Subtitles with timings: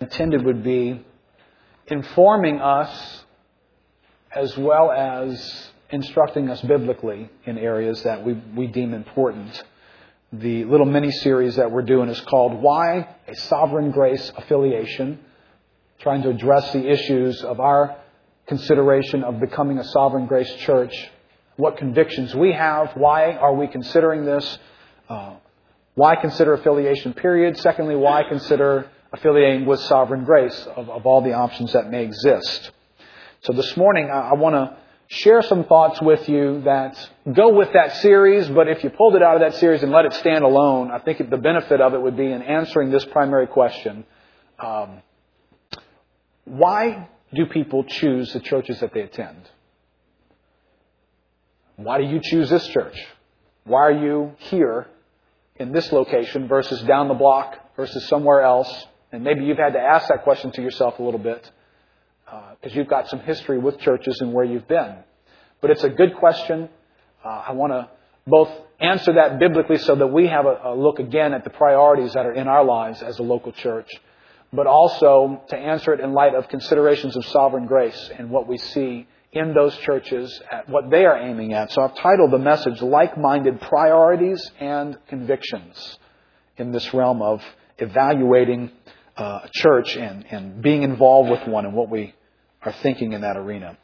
[0.00, 1.04] intended would be
[1.88, 3.24] informing us
[4.30, 9.60] as well as instructing us biblically in areas that we, we deem important.
[10.32, 15.18] The little mini series that we're doing is called Why a Sovereign Grace Affiliation,
[15.98, 17.96] trying to address the issues of our
[18.46, 20.94] consideration of becoming a sovereign grace church,
[21.56, 24.58] what convictions we have, why are we considering this,
[25.08, 25.34] uh,
[25.96, 27.58] why consider affiliation, period.
[27.58, 32.70] Secondly, why consider affiliating with sovereign grace of, of all the options that may exist.
[33.42, 34.76] So this morning, I, I want to
[35.08, 39.22] share some thoughts with you that go with that series, but if you pulled it
[39.22, 42.02] out of that series and let it stand alone, I think the benefit of it
[42.02, 44.04] would be in answering this primary question.
[44.58, 45.02] Um,
[46.44, 49.48] why do people choose the churches that they attend?
[51.76, 52.98] Why do you choose this church?
[53.64, 54.88] Why are you here
[55.56, 58.86] in this location versus down the block versus somewhere else?
[59.12, 61.50] And maybe you've had to ask that question to yourself a little bit
[62.26, 64.96] because uh, you've got some history with churches and where you've been.
[65.60, 66.68] But it's a good question.
[67.24, 67.88] Uh, I want to
[68.26, 68.50] both
[68.80, 72.26] answer that biblically so that we have a, a look again at the priorities that
[72.26, 73.88] are in our lives as a local church,
[74.52, 78.58] but also to answer it in light of considerations of sovereign grace and what we
[78.58, 81.72] see in those churches at what they are aiming at.
[81.72, 85.98] So I've titled the message Like-Minded Priorities and Convictions
[86.56, 87.42] in this realm of
[87.78, 88.70] evaluating
[89.18, 92.14] uh, church and, and being involved with one and what we
[92.62, 93.76] are thinking in that arena.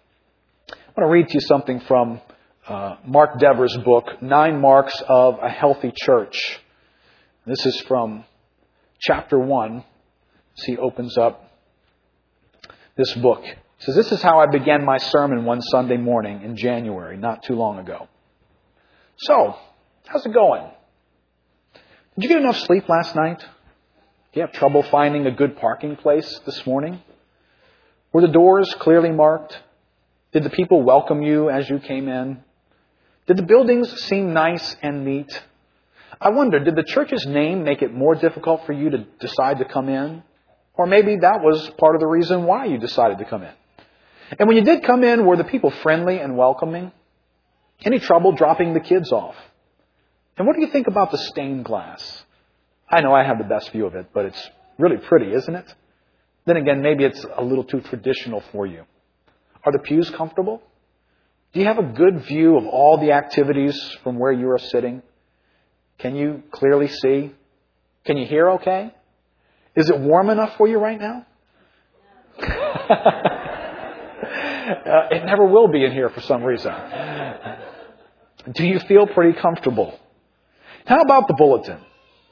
[0.71, 2.21] I want to read to you something from
[2.69, 6.61] uh, Mark Dever's book, Nine Marks of a Healthy Church.
[7.47, 8.25] This is from
[9.01, 9.85] chapter 1.
[10.57, 11.51] As he opens up
[12.97, 13.43] this book.
[13.43, 17.43] He says, This is how I began my sermon one Sunday morning in January, not
[17.43, 18.09] too long ago.
[19.17, 19.57] So,
[20.07, 20.71] how's it going?
[22.15, 23.45] Did you get enough sleep last night?
[24.35, 27.01] Do you have trouble finding a good parking place this morning?
[28.13, 29.57] Were the doors clearly marked?
[30.33, 32.43] Did the people welcome you as you came in?
[33.29, 35.41] Did the buildings seem nice and neat?
[36.21, 39.67] I wonder, did the church's name make it more difficult for you to decide to
[39.67, 40.25] come in?
[40.73, 43.55] Or maybe that was part of the reason why you decided to come in.
[44.37, 46.91] And when you did come in, were the people friendly and welcoming?
[47.85, 49.37] Any trouble dropping the kids off?
[50.37, 52.24] And what do you think about the stained glass?
[52.89, 55.75] I know I have the best view of it, but it's really pretty, isn't it?
[56.47, 58.85] Then again, maybe it's a little too traditional for you.
[59.65, 60.63] Are the pews comfortable?
[61.53, 65.03] Do you have a good view of all the activities from where you are sitting?
[65.99, 67.33] Can you clearly see?
[68.05, 68.93] Can you hear okay?
[69.75, 71.27] Is it warm enough for you right now?
[72.41, 72.47] uh,
[75.11, 76.75] it never will be in here for some reason.
[78.53, 79.99] Do you feel pretty comfortable?
[80.85, 81.79] How about the bulletin?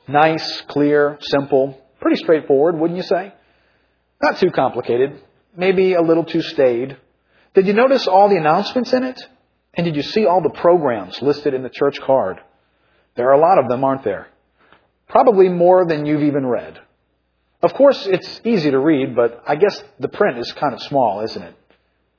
[0.08, 3.32] Nice, clear, simple, pretty straightforward, wouldn't you say?
[4.22, 5.20] Not too complicated,
[5.56, 6.96] maybe a little too staid.
[7.54, 9.20] Did you notice all the announcements in it?
[9.74, 12.40] And did you see all the programs listed in the church card?
[13.14, 14.28] There are a lot of them, aren't there?
[15.08, 16.78] Probably more than you've even read.
[17.62, 21.20] Of course, it's easy to read, but I guess the print is kind of small,
[21.20, 21.54] isn't it?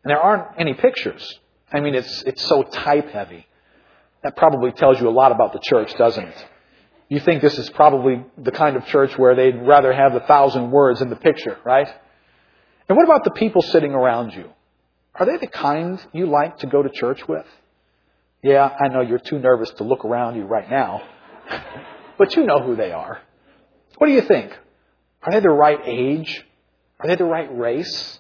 [0.04, 1.40] And there aren't any pictures.
[1.72, 3.48] I mean, it's, it's so type heavy.
[4.24, 6.46] That probably tells you a lot about the church, doesn't it?
[7.10, 10.72] You think this is probably the kind of church where they'd rather have the thousand
[10.72, 11.88] words in the picture, right?
[12.90, 14.50] And what about the people sitting around you?
[15.16, 17.46] Are they the kind you like to go to church with?
[18.42, 21.04] Yeah, I know you're too nervous to look around you right now,
[22.18, 23.22] but you know who they are.
[23.98, 24.58] What do you think?
[25.22, 26.46] Are they the right age?
[27.00, 28.20] Are they the right race?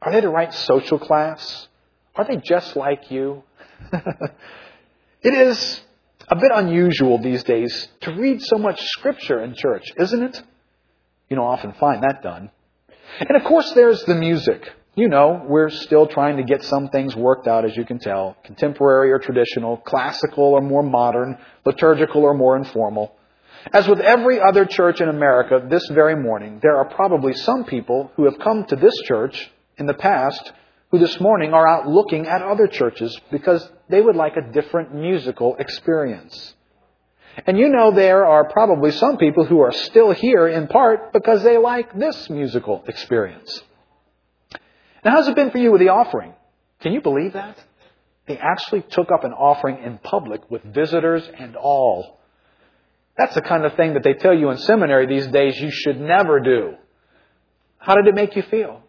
[0.00, 1.68] Are they the right social class?
[2.14, 3.42] Are they just like you?
[3.92, 5.80] it is
[6.32, 10.42] a bit unusual these days to read so much scripture in church, isn't it?
[11.28, 12.50] You don't often find that done.
[13.20, 14.72] And of course, there's the music.
[14.94, 18.38] You know, we're still trying to get some things worked out, as you can tell.
[18.44, 23.14] Contemporary or traditional, classical or more modern, liturgical or more informal.
[23.70, 28.10] As with every other church in America this very morning, there are probably some people
[28.16, 30.50] who have come to this church in the past
[30.92, 34.94] who this morning are out looking at other churches because they would like a different
[34.94, 36.54] musical experience.
[37.46, 41.42] And you know there are probably some people who are still here in part because
[41.42, 43.62] they like this musical experience.
[45.02, 46.34] Now, how's it been for you with the offering?
[46.80, 47.56] Can you believe that?
[48.26, 52.20] They actually took up an offering in public with visitors and all.
[53.16, 55.98] That's the kind of thing that they tell you in seminary these days you should
[55.98, 56.74] never do.
[57.78, 58.81] How did it make you feel?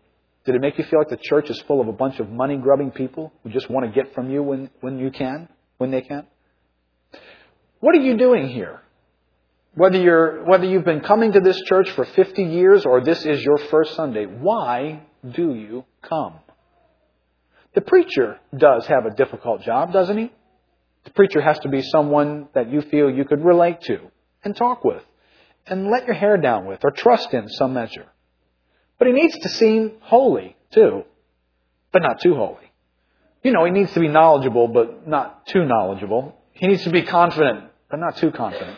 [0.45, 2.57] Did it make you feel like the church is full of a bunch of money
[2.57, 5.47] grubbing people who just want to get from you when, when you can,
[5.77, 6.27] when they can?
[7.79, 8.81] What are you doing here?
[9.75, 13.43] Whether, you're, whether you've been coming to this church for 50 years or this is
[13.43, 16.35] your first Sunday, why do you come?
[17.73, 20.31] The preacher does have a difficult job, doesn't he?
[21.05, 23.99] The preacher has to be someone that you feel you could relate to
[24.43, 25.03] and talk with
[25.65, 28.05] and let your hair down with or trust in some measure.
[29.03, 31.03] But he needs to seem holy too,
[31.91, 32.71] but not too holy.
[33.43, 36.33] You know, he needs to be knowledgeable, but not too knowledgeable.
[36.53, 38.77] He needs to be confident, but not too confident.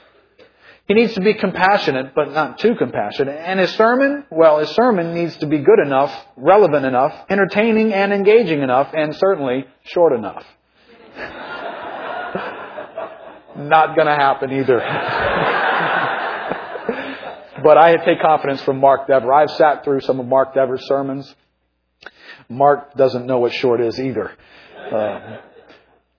[0.88, 3.38] He needs to be compassionate, but not too compassionate.
[3.38, 8.12] And his sermon, well, his sermon needs to be good enough, relevant enough, entertaining and
[8.12, 10.44] engaging enough, and certainly short enough.
[13.58, 14.82] not going to happen either.
[17.66, 19.34] but I take confidence from Mark Dever.
[19.34, 21.34] I've sat through some of Mark Dever's sermons.
[22.48, 24.32] Mark doesn't know what short is either.
[24.94, 25.38] Uh,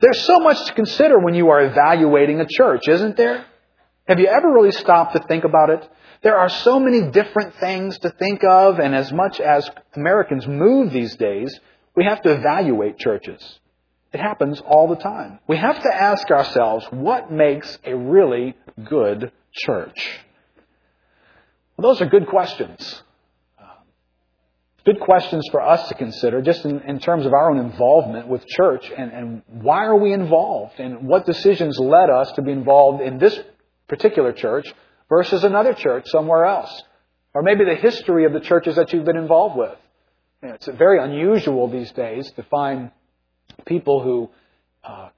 [0.00, 3.46] there's so much to consider when you are evaluating a church, isn't there?
[4.08, 5.88] Have you ever really stopped to think about it?
[6.24, 10.92] There are so many different things to think of, and as much as Americans move
[10.92, 11.60] these days,
[11.94, 13.60] we have to evaluate churches.
[14.12, 15.38] It happens all the time.
[15.46, 20.25] We have to ask ourselves, what makes a really good church?
[21.76, 23.02] Well, those are good questions.
[24.84, 28.46] Good questions for us to consider just in, in terms of our own involvement with
[28.46, 33.02] church and, and why are we involved and what decisions led us to be involved
[33.02, 33.36] in this
[33.88, 34.72] particular church
[35.08, 36.82] versus another church somewhere else.
[37.34, 39.76] Or maybe the history of the churches that you've been involved with.
[40.40, 42.92] You know, it's very unusual these days to find
[43.66, 44.30] people who
[44.84, 45.08] uh,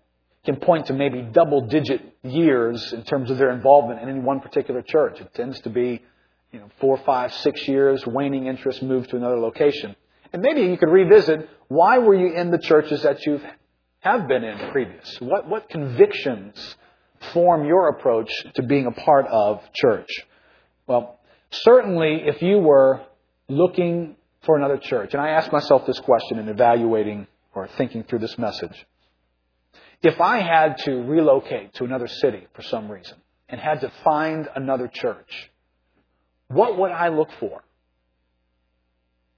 [0.47, 4.41] can point to maybe double digit years in terms of their involvement in any one
[4.41, 5.21] particular church.
[5.21, 6.03] It tends to be
[6.53, 9.95] you know, four, five, six years, waning interest, move to another location.
[10.33, 13.41] And maybe you could revisit why were you in the churches that you
[14.01, 15.21] have been in previous?
[15.21, 16.77] What, what convictions
[17.33, 20.09] form your approach to being a part of church?
[20.87, 21.19] Well,
[21.51, 23.03] certainly if you were
[23.49, 28.21] looking for another church, and I asked myself this question in evaluating or thinking through
[28.21, 28.87] this message.
[30.03, 33.19] If I had to relocate to another city for some reason
[33.49, 35.51] and had to find another church,
[36.49, 37.63] what would I look for?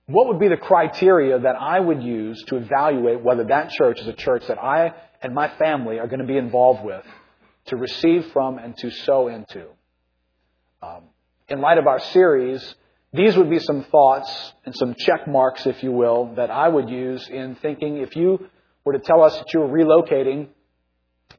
[0.06, 4.08] What would be the criteria that I would use to evaluate whether that church is
[4.08, 4.92] a church that I
[5.22, 7.04] and my family are going to be involved with
[7.66, 9.66] to receive from and to sow into.
[10.82, 11.04] Um,
[11.48, 12.74] in light of our series,
[13.12, 16.88] these would be some thoughts and some check marks, if you will, that I would
[16.88, 18.48] use in thinking if you
[18.84, 20.48] were to tell us that you were relocating,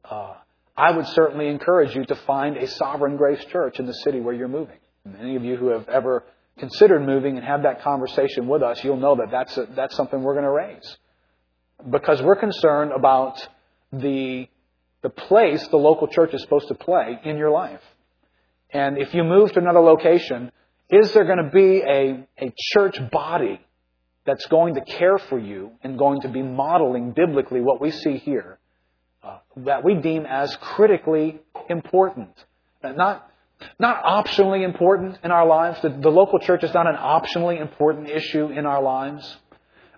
[0.04, 0.34] uh,
[0.76, 4.34] I would certainly encourage you to find a sovereign grace church in the city where
[4.34, 4.78] you're moving.
[5.04, 6.24] Many of you who have ever
[6.58, 10.22] considered moving and have that conversation with us, you'll know that that's, a, that's something
[10.22, 10.96] we're going to raise.
[11.88, 13.46] Because we're concerned about
[13.92, 14.48] the
[15.02, 17.82] the place the local church is supposed to play in your life.
[18.70, 20.50] And if you move to another location,
[20.88, 23.60] is there going to be a, a church body
[24.24, 28.16] that's going to care for you and going to be modeling biblically what we see
[28.16, 28.58] here
[29.22, 32.30] uh, that we deem as critically important?
[32.82, 33.28] Not,
[33.78, 35.80] not optionally important in our lives.
[35.82, 39.36] The, the, local church is not an optionally important issue in our lives.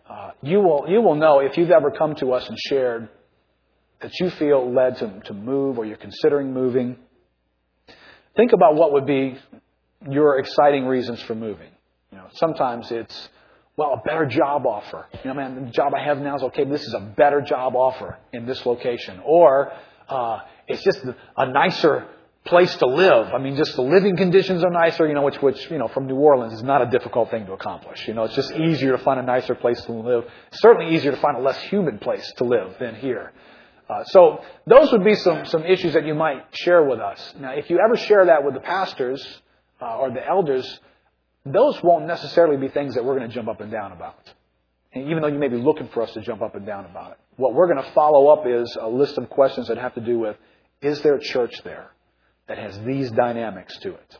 [0.08, 3.08] Uh, you, will, you will know if you've ever come to us and shared
[4.00, 6.96] that you feel led to, to move or you're considering moving,
[8.36, 9.38] think about what would be
[10.10, 11.70] your exciting reasons for moving.
[12.12, 13.28] You know, sometimes it's,
[13.76, 15.06] well, a better job offer.
[15.24, 17.74] You know, man, the job I have now is okay, this is a better job
[17.74, 19.20] offer in this location.
[19.24, 19.72] Or,
[20.08, 21.00] uh, it's just
[21.36, 22.06] a nicer
[22.44, 23.32] place to live.
[23.32, 26.06] I mean, just the living conditions are nicer, you know, which, which, you know, from
[26.06, 28.06] New Orleans is not a difficult thing to accomplish.
[28.06, 30.24] You know, it's just easier to find a nicer place to live.
[30.52, 33.32] certainly easier to find a less humid place to live than here.
[33.88, 37.34] Uh, so those would be some, some issues that you might share with us.
[37.38, 39.26] Now, if you ever share that with the pastors
[39.80, 40.80] uh, or the elders,
[41.46, 44.32] those won't necessarily be things that we're going to jump up and down about.
[44.92, 47.12] And even though you may be looking for us to jump up and down about
[47.12, 47.18] it.
[47.36, 50.18] What we're going to follow up is a list of questions that have to do
[50.18, 50.36] with,
[50.80, 51.90] is there a church there
[52.46, 54.18] that has these dynamics to it?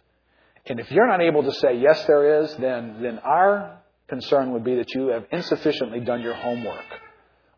[0.67, 3.79] And if you're not able to say, yes, there is, then, then our
[4.09, 6.85] concern would be that you have insufficiently done your homework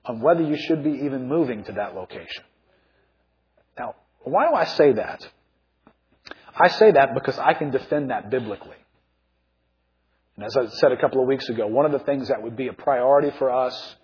[0.05, 2.45] on whether you should be even moving to that location.
[3.79, 5.29] Now, why do I say that?
[6.59, 8.77] I say that because I can defend that biblically.
[10.37, 12.57] And as I said a couple of weeks ago, one of the things that would
[12.57, 13.97] be a priority for us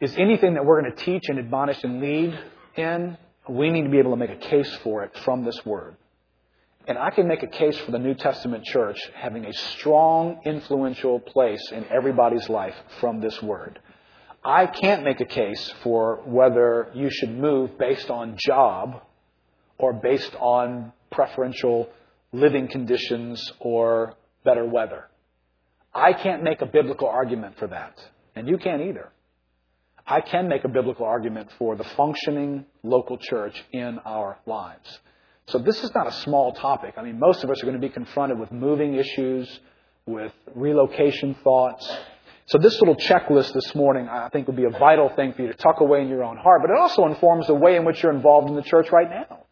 [0.00, 2.38] is anything that we're going to teach and admonish and lead
[2.76, 3.16] in,
[3.48, 5.96] we need to be able to make a case for it from this word.
[6.86, 11.18] And I can make a case for the New Testament church having a strong, influential
[11.18, 13.78] place in everybody's life from this word.
[14.44, 19.00] I can't make a case for whether you should move based on job
[19.78, 21.88] or based on preferential
[22.32, 25.08] living conditions or better weather.
[25.94, 27.98] I can't make a biblical argument for that,
[28.34, 29.10] and you can't either.
[30.06, 34.98] I can make a biblical argument for the functioning local church in our lives.
[35.46, 36.94] So this is not a small topic.
[36.96, 39.60] I mean, most of us are going to be confronted with moving issues,
[40.06, 41.90] with relocation thoughts.
[42.46, 45.48] So this little checklist this morning, I think, would be a vital thing for you
[45.48, 46.60] to tuck away in your own heart.
[46.60, 49.44] But it also informs the way in which you're involved in the church right now.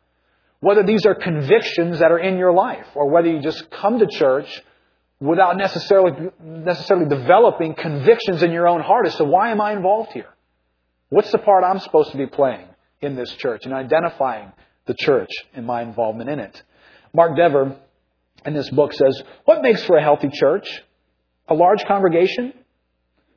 [0.60, 4.06] Whether these are convictions that are in your life, or whether you just come to
[4.06, 4.62] church
[5.18, 10.12] without necessarily, necessarily developing convictions in your own heart as to why am I involved
[10.12, 10.31] here?
[11.12, 12.64] What's the part I'm supposed to be playing
[13.02, 14.50] in this church and identifying
[14.86, 16.62] the church and my involvement in it?
[17.12, 17.76] Mark Dever
[18.46, 20.82] in this book says, What makes for a healthy church?
[21.48, 22.54] A large congregation?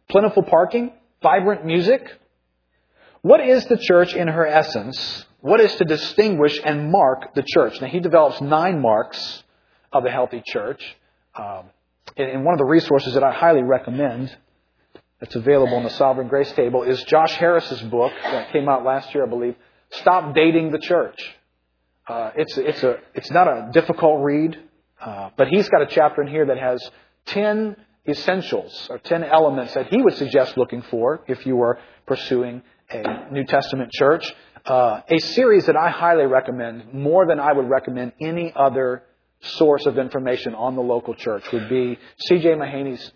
[0.07, 0.93] Plentiful parking?
[1.21, 2.17] Vibrant music?
[3.23, 5.25] What is the church in her essence?
[5.41, 7.81] What is to distinguish and mark the church?
[7.81, 9.43] Now, he develops nine marks
[9.91, 10.81] of a healthy church.
[11.37, 11.65] Um,
[12.15, 14.33] and one of the resources that I highly recommend
[15.19, 19.13] that's available in the Sovereign Grace table is Josh Harris's book that came out last
[19.13, 19.55] year, I believe,
[19.91, 21.17] Stop Dating the Church.
[22.07, 24.59] Uh, it's, it's, a, it's not a difficult read,
[25.01, 26.91] uh, but he's got a chapter in here that has
[27.27, 27.75] 10
[28.07, 33.31] essentials or 10 elements that he would suggest looking for if you were pursuing a
[33.31, 34.31] New Testament church.
[34.65, 39.03] Uh, a series that I highly recommend, more than I would recommend any other
[39.41, 42.49] source of information on the local church would be C.J.
[42.55, 43.11] Mahaney's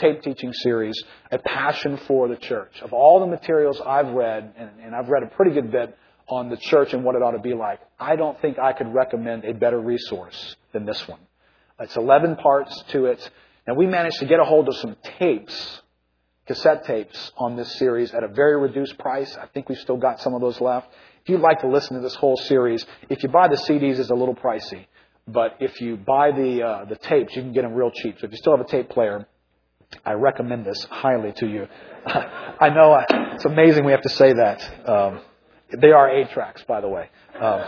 [0.00, 2.72] tape teaching series, A Passion for the Church.
[2.82, 5.96] Of all the materials I've read, and, and I've read a pretty good bit
[6.28, 8.92] on the church and what it ought to be like, I don't think I could
[8.94, 11.20] recommend a better resource than this one.
[11.80, 13.30] It's 11 parts to it.
[13.66, 15.82] And we managed to get a hold of some tapes,
[16.46, 19.36] cassette tapes on this series at a very reduced price.
[19.36, 20.88] I think we've still got some of those left.
[21.22, 24.10] If you'd like to listen to this whole series, if you buy the CDs, it's
[24.10, 24.86] a little pricey.
[25.28, 28.16] But if you buy the uh, the tapes, you can get them real cheap.
[28.18, 29.28] So if you still have a tape player,
[30.04, 31.68] I recommend this highly to you.
[32.06, 33.04] I know uh,
[33.34, 34.88] it's amazing we have to say that.
[34.88, 35.20] Um,
[35.78, 37.08] they are eight tracks, by the way.
[37.34, 37.60] Um,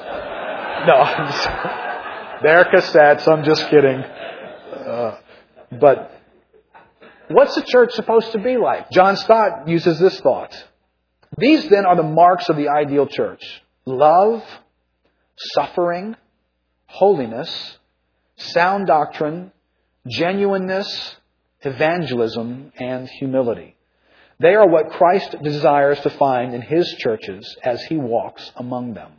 [0.87, 1.05] no,
[2.43, 3.29] they're cassettes.
[3.29, 4.01] I'm just kidding.
[4.01, 5.19] Uh,
[5.81, 6.11] but
[7.29, 8.91] what's the church supposed to be like?
[8.91, 10.53] John Stott uses this thought.
[11.39, 14.45] These then are the marks of the ideal church love,
[15.37, 16.17] suffering,
[16.87, 17.79] holiness,
[18.37, 19.53] sound doctrine,
[20.09, 21.17] genuineness,
[21.65, 23.77] evangelism, and humility.
[24.39, 29.13] They are what Christ desires to find in His churches as He walks among them.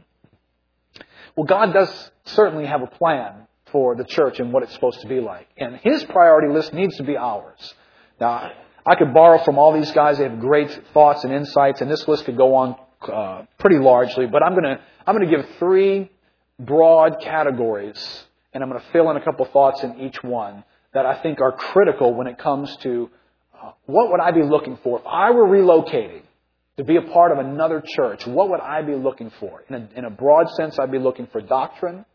[1.36, 5.08] Well, God does certainly have a plan for the church and what it's supposed to
[5.08, 5.48] be like.
[5.58, 7.74] And His priority list needs to be ours.
[8.20, 8.52] Now,
[8.86, 10.18] I could borrow from all these guys.
[10.18, 14.28] They have great thoughts and insights, and this list could go on uh, pretty largely.
[14.28, 16.12] But I'm going I'm going to give three
[16.60, 18.24] broad categories,
[18.54, 21.42] and I'm going to fill in a couple thoughts in each one that I think
[21.42, 23.10] are critical when it comes to
[23.54, 26.24] uh, what would I be looking for if I were relocating
[26.78, 28.26] to be a part of another church.
[28.26, 29.64] What would I be looking for?
[29.70, 32.06] In a, in a broad sense, I'd be looking for doctrine.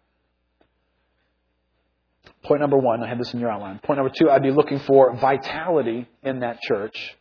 [2.44, 3.78] Point number one, I have this in your outline.
[3.78, 7.16] Point number two, I'd be looking for vitality in that church.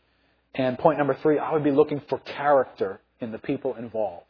[0.54, 4.24] And point number three, I would be looking for character in the people involved.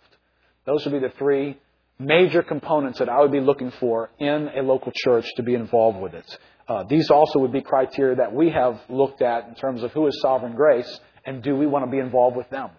[0.67, 1.59] Those would be the three
[1.99, 5.99] major components that I would be looking for in a local church to be involved
[5.99, 6.39] with it.
[6.69, 10.07] Uh, these also would be criteria that we have looked at in terms of who
[10.07, 12.71] is sovereign grace and do we want to be involved with them.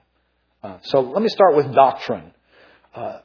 [0.62, 2.32] Uh, so let me start with doctrine.
[2.94, 3.20] Uh,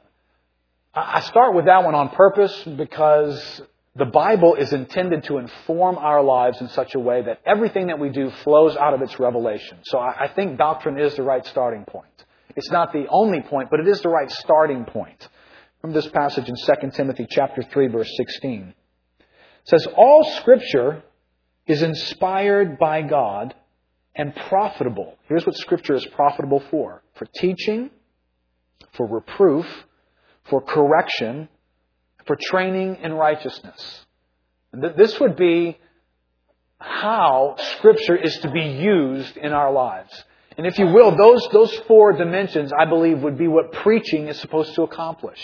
[0.93, 3.61] I start with that one on purpose because
[3.95, 7.99] the Bible is intended to inform our lives in such a way that everything that
[7.99, 9.77] we do flows out of its revelation.
[9.83, 12.07] So I, I think doctrine is the right starting point.
[12.55, 15.27] It's not the only point, but it is the right starting point.
[15.81, 18.73] From this passage in 2 Timothy chapter 3 verse 16
[19.65, 21.03] says, All scripture
[21.67, 23.53] is inspired by God
[24.15, 25.17] and profitable.
[25.27, 27.03] Here's what scripture is profitable for.
[27.15, 27.89] For teaching,
[28.93, 29.65] for reproof,
[30.45, 31.49] for correction,
[32.25, 34.05] for training in righteousness.
[34.73, 35.77] This would be
[36.77, 40.23] how scripture is to be used in our lives.
[40.57, 44.39] And if you will, those, those four dimensions, I believe, would be what preaching is
[44.39, 45.39] supposed to accomplish.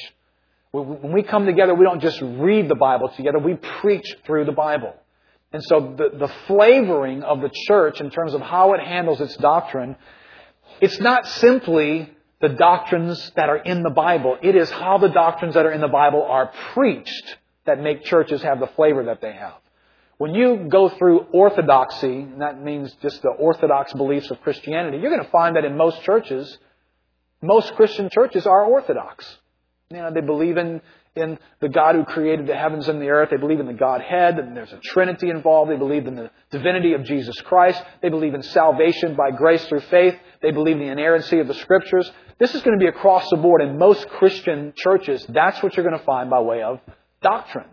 [0.71, 4.53] When we come together, we don't just read the Bible together, we preach through the
[4.53, 4.93] Bible.
[5.51, 9.35] And so the, the flavoring of the church in terms of how it handles its
[9.35, 9.97] doctrine,
[10.79, 12.09] it's not simply
[12.39, 14.37] the doctrines that are in the Bible.
[14.41, 18.41] It is how the doctrines that are in the Bible are preached that make churches
[18.41, 19.55] have the flavor that they have.
[20.17, 25.11] When you go through orthodoxy, and that means just the orthodox beliefs of Christianity, you're
[25.11, 26.57] going to find that in most churches,
[27.41, 29.37] most Christian churches are orthodox.
[29.91, 30.81] You know, they believe in,
[31.15, 33.29] in the God who created the heavens and the earth.
[33.29, 35.69] They believe in the Godhead, and there's a Trinity involved.
[35.69, 37.83] They believe in the divinity of Jesus Christ.
[38.01, 40.15] They believe in salvation by grace through faith.
[40.41, 42.09] They believe in the inerrancy of the Scriptures.
[42.39, 45.25] This is going to be across the board in most Christian churches.
[45.27, 46.79] That's what you're going to find by way of
[47.21, 47.67] doctrine.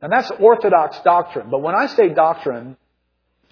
[0.00, 1.50] And that's orthodox doctrine.
[1.50, 2.76] But when I say doctrine,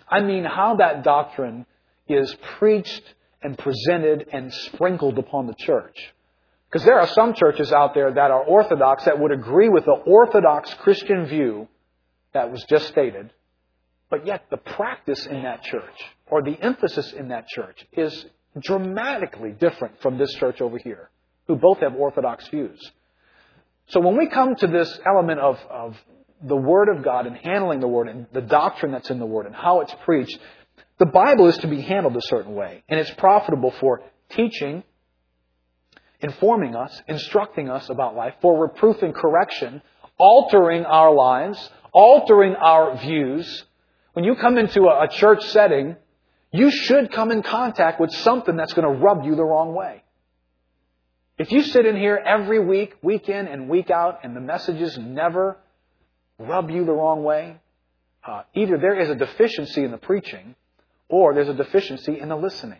[0.09, 1.67] I mean how that doctrine
[2.09, 3.03] is preached
[3.43, 6.15] and presented and sprinkled upon the church.
[6.73, 9.93] Because there are some churches out there that are orthodox that would agree with the
[9.93, 11.69] orthodox Christian view
[12.33, 13.31] that was just stated,
[14.09, 18.25] but yet the practice in that church or the emphasis in that church is
[18.59, 21.11] dramatically different from this church over here,
[21.47, 22.81] who both have orthodox views.
[23.89, 25.97] So when we come to this element of, of
[26.43, 29.45] the Word of God and handling the Word and the doctrine that's in the Word
[29.45, 30.39] and how it's preached,
[30.99, 32.83] the Bible is to be handled a certain way.
[32.89, 34.85] And it's profitable for teaching,
[36.23, 39.83] informing us, instructing us about life, for reproof and correction,
[40.19, 43.65] altering our lives, altering our views.
[44.13, 45.97] When you come into a church setting,
[46.53, 50.03] you should come in contact with something that's going to rub you the wrong way.
[51.39, 54.97] If you sit in here every week, week in and week out, and the messages
[54.99, 55.57] never
[56.39, 57.57] rub you the wrong way,
[58.25, 60.55] uh, either there is a deficiency in the preaching,
[61.09, 62.79] or there's a deficiency in the listening.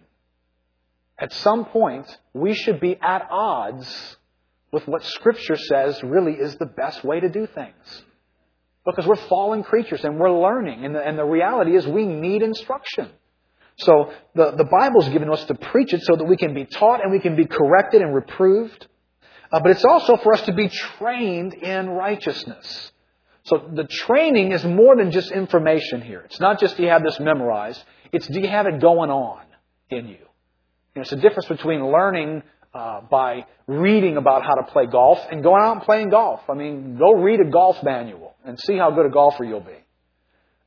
[1.23, 4.17] At some point, we should be at odds
[4.73, 8.03] with what Scripture says really is the best way to do things.
[8.85, 12.43] Because we're fallen creatures and we're learning, and the, and the reality is we need
[12.43, 13.09] instruction.
[13.77, 17.01] So the, the Bible's given us to preach it so that we can be taught
[17.01, 18.89] and we can be corrected and reproved.
[19.53, 22.91] Uh, but it's also for us to be trained in righteousness.
[23.45, 26.23] So the training is more than just information here.
[26.23, 27.81] It's not just do you have this memorized.
[28.11, 29.45] It's do you have it going on
[29.89, 30.27] in you.
[30.95, 32.43] You know, it's the difference between learning
[32.75, 36.41] uh, by reading about how to play golf and going out and playing golf.
[36.49, 39.77] I mean, go read a golf manual and see how good a golfer you'll be.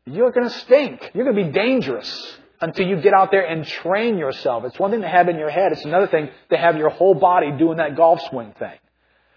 [0.05, 1.11] You're going to stink.
[1.13, 4.63] You're going to be dangerous until you get out there and train yourself.
[4.65, 5.71] It's one thing to have in your head.
[5.71, 8.77] It's another thing to have your whole body doing that golf swing thing.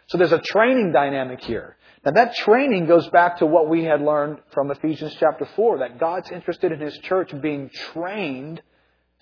[0.08, 1.76] So there's a training dynamic here.
[2.04, 5.98] Now that training goes back to what we had learned from Ephesians chapter 4, that
[5.98, 8.62] God's interested in His church being trained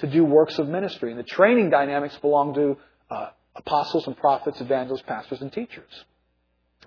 [0.00, 1.10] to do works of ministry.
[1.10, 2.76] And the training dynamics belong to
[3.10, 5.90] uh, apostles and prophets, evangelists, pastors, and teachers.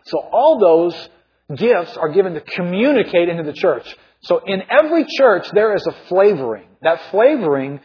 [0.06, 1.10] So all those
[1.56, 3.96] gifts are given to communicate into the church.
[4.22, 6.68] So in every church, there is a flavoring.
[6.82, 7.80] That flavoring,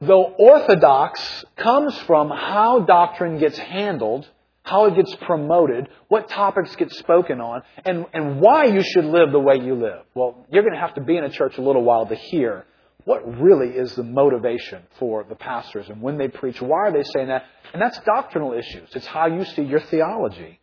[0.00, 4.28] though orthodox, comes from how doctrine gets handled,
[4.62, 9.32] how it gets promoted, what topics get spoken on, and, and why you should live
[9.32, 10.02] the way you live.
[10.14, 12.64] Well, you're going to have to be in a church a little while to hear
[13.08, 17.04] what really is the motivation for the pastors and when they preach, why are they
[17.04, 17.46] saying that?
[17.72, 18.90] And that's doctrinal issues.
[18.94, 20.60] It's how you see your theology.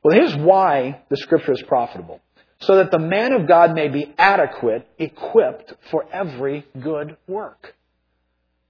[0.00, 2.20] Well, here's why the scripture is profitable.
[2.60, 7.74] So that the man of God may be adequate, equipped for every good work.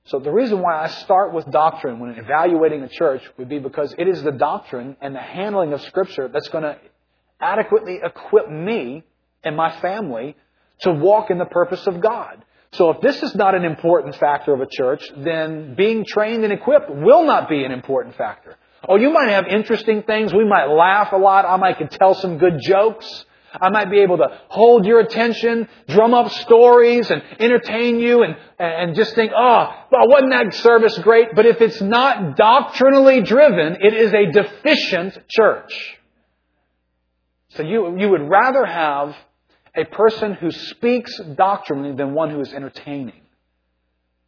[0.07, 3.95] So the reason why I start with doctrine when evaluating a church would be because
[3.99, 6.79] it is the doctrine and the handling of scripture that's going to
[7.39, 9.05] adequately equip me
[9.43, 10.37] and my family
[10.81, 12.43] to walk in the purpose of God.
[12.75, 16.53] So if this is not an important factor of a church, then being trained and
[16.53, 18.57] equipped will not be an important factor.
[18.89, 20.35] Oh, you might have interesting things.
[20.35, 21.45] We might laugh a lot.
[21.47, 23.25] I might could tell some good jokes.
[23.61, 28.37] I might be able to hold your attention, drum up stories and entertain you and,
[28.59, 31.29] and just think, oh, well, wasn't that service great?
[31.37, 35.99] But if it's not doctrinally driven, it is a deficient church.
[37.51, 39.15] So you, you would rather have
[39.77, 43.21] a person who speaks doctrinally than one who is entertaining.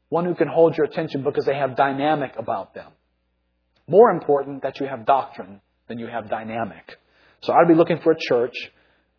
[0.09, 2.91] One who can hold your attention because they have dynamic about them.
[3.89, 6.99] More important that you have doctrine than you have dynamic.
[7.43, 8.55] So I'd be looking for a church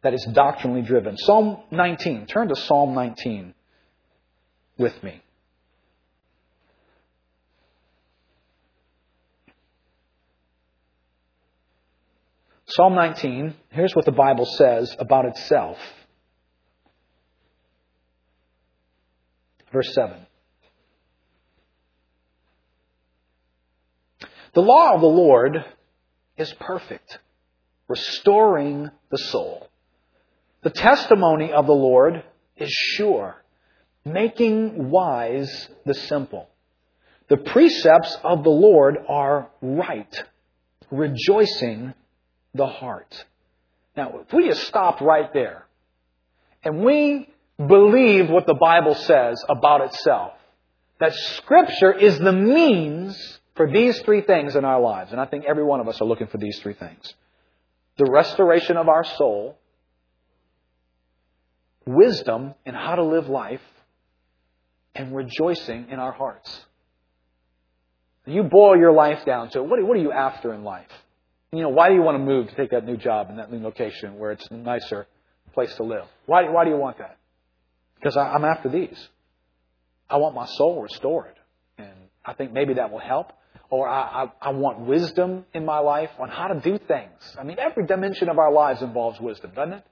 [0.02, 1.18] that is doctrinally driven.
[1.18, 2.26] Psalm 19.
[2.28, 3.54] Turn to Psalm 19
[4.78, 5.22] with me.
[12.70, 15.78] Psalm 19, here's what the Bible says about itself.
[19.78, 20.26] Verse 7.
[24.56, 25.64] The law of the Lord
[26.36, 27.20] is perfect,
[27.88, 29.70] restoring the soul.
[30.64, 32.24] The testimony of the Lord
[32.56, 33.44] is sure,
[34.04, 36.50] making wise the simple.
[37.30, 40.24] The precepts of the Lord are right,
[40.90, 41.94] rejoicing
[42.56, 43.26] the heart.
[43.96, 45.68] Now, if we just stopped right there
[46.64, 50.34] and we believe what the Bible says about itself.
[51.00, 55.12] That Scripture is the means for these three things in our lives.
[55.12, 57.14] And I think every one of us are looking for these three things.
[57.98, 59.58] the restoration of our soul,
[61.86, 63.62] wisdom in how to live life,
[64.96, 66.66] and rejoicing in our hearts.
[68.26, 70.90] You boil your life down to what are you after in life?
[71.52, 73.52] You know, why do you want to move to take that new job in that
[73.52, 75.08] new location where it's a nicer
[75.54, 76.04] place to live?
[76.26, 77.18] Why, why do you want that?
[78.00, 79.08] Because I'm after these.
[80.10, 81.36] I want my soul restored.
[81.78, 81.94] And
[82.26, 83.34] I think maybe that will help.
[83.70, 87.36] Or I, I, I want wisdom in my life on how to do things.
[87.38, 89.84] I mean, every dimension of our lives involves wisdom, doesn't it?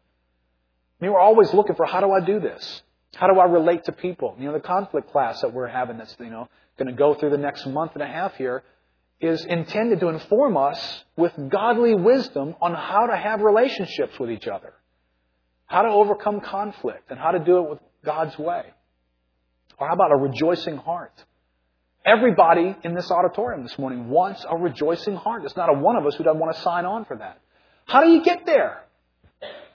[1.01, 2.81] I mean, we're always looking for how do I do this?
[3.15, 4.35] How do I relate to people?
[4.39, 7.31] You know, the conflict class that we're having that's, you know, going to go through
[7.31, 8.63] the next month and a half here
[9.21, 14.47] is intended to inform us with godly wisdom on how to have relationships with each
[14.47, 14.73] other,
[15.65, 18.63] how to overcome conflict, and how to do it with God's way.
[19.77, 21.11] Or how about a rejoicing heart?
[22.05, 25.41] Everybody in this auditorium this morning wants a rejoicing heart.
[25.41, 27.41] There's not a one of us who doesn't want to sign on for that.
[27.85, 28.83] How do you get there?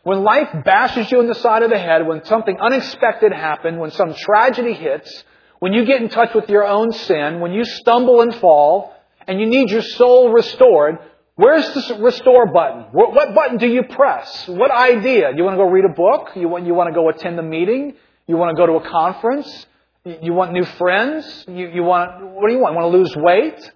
[0.02, 3.90] When life bashes you in the side of the head, when something unexpected happens, when
[3.90, 5.24] some tragedy hits,
[5.58, 8.94] when you get in touch with your own sin, when you stumble and fall,
[9.26, 10.98] and you need your soul restored,
[11.34, 12.86] where's the restore button?
[12.92, 14.48] What button do you press?
[14.48, 15.32] What idea?
[15.36, 16.30] You want to go read a book?
[16.34, 17.96] You want, you want to go attend a meeting?
[18.30, 19.66] You want to go to a conference?
[20.04, 21.44] You want new friends?
[21.48, 22.74] You, you want, what do you want?
[22.74, 23.72] You want to lose weight?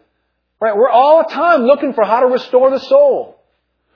[0.61, 0.77] Right?
[0.77, 3.43] We're all the time looking for how to restore the soul.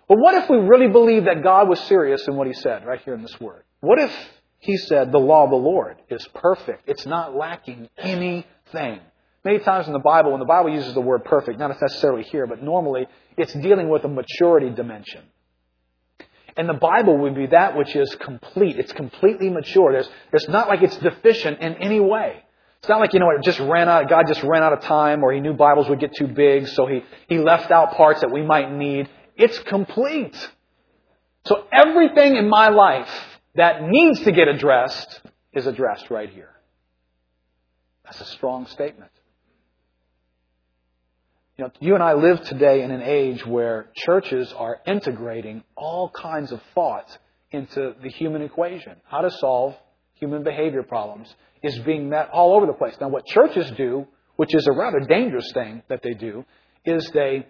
[0.09, 3.01] But what if we really believe that God was serious in what He said right
[3.03, 3.63] here in this word?
[3.79, 4.13] What if
[4.59, 6.89] He said the law of the Lord is perfect?
[6.89, 8.99] It's not lacking anything.
[9.45, 12.49] Many times in the Bible, when the Bible uses the word perfect, not necessarily here,
[12.49, 15.23] but normally it's dealing with a maturity dimension.
[16.59, 18.79] And the Bible would be that which is complete.
[18.79, 19.93] It's completely mature.
[19.93, 22.43] There's, it's not like it's deficient in any way.
[22.81, 25.23] It's not like, you know, it just ran out, God just ran out of time
[25.23, 28.33] or he knew Bibles would get too big, so he, he left out parts that
[28.33, 29.09] we might need.
[29.37, 30.37] It's complete.
[31.47, 33.11] So everything in my life
[33.55, 35.21] that needs to get addressed
[35.53, 36.51] is addressed right here.
[38.05, 39.13] That's a strong statement.
[41.59, 46.09] You know, you and I live today in an age where churches are integrating all
[46.09, 47.19] kinds of thoughts
[47.51, 48.95] into the human equation.
[49.09, 49.75] How to solve
[50.15, 52.95] human behavior problems is being met all over the place.
[53.01, 56.45] Now, what churches do, which is a rather dangerous thing that they do,
[56.85, 57.45] is they,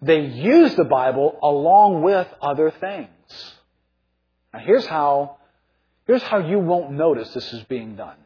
[0.00, 3.54] they use the Bible along with other things.
[4.54, 5.36] Now, here's how,
[6.06, 8.16] here's how you won't notice this is being done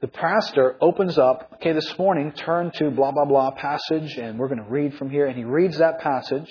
[0.00, 4.48] the pastor opens up, okay, this morning, turn to blah, blah, blah passage, and we're
[4.48, 5.26] going to read from here.
[5.26, 6.48] And he reads that passage.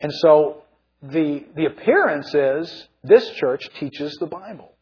[0.00, 0.62] And so
[1.02, 4.72] the, the appearance is this church teaches the Bible.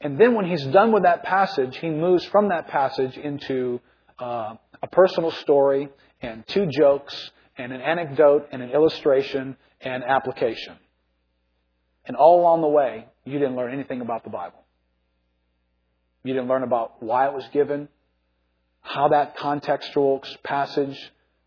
[0.00, 3.80] And then when he's done with that passage, he moves from that passage into
[4.20, 5.88] uh, a personal story
[6.20, 10.76] and two jokes and an anecdote and an illustration and application.
[12.04, 14.65] And all along the way, you didn't learn anything about the Bible.
[16.26, 17.88] You didn't learn about why it was given,
[18.80, 20.98] how that contextual passage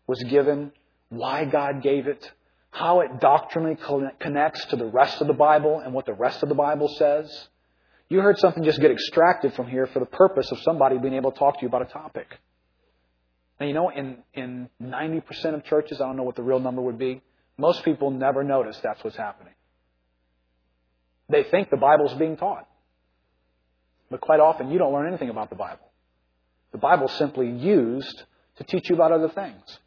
[0.06, 0.72] was given,
[1.10, 2.30] why God gave it,
[2.70, 3.76] how it doctrinally
[4.20, 7.48] connects to the rest of the Bible and what the rest of the Bible says.
[8.08, 11.32] You heard something just get extracted from here for the purpose of somebody being able
[11.32, 12.38] to talk to you about a topic.
[13.60, 16.80] Now, you know, in, in 90% of churches, I don't know what the real number
[16.80, 17.20] would be,
[17.58, 19.52] most people never notice that's what's happening.
[21.28, 22.66] They think the Bible's being taught.
[24.10, 25.86] But quite often, you don't learn anything about the Bible.
[26.72, 28.24] The Bible's simply used
[28.56, 29.78] to teach you about other things.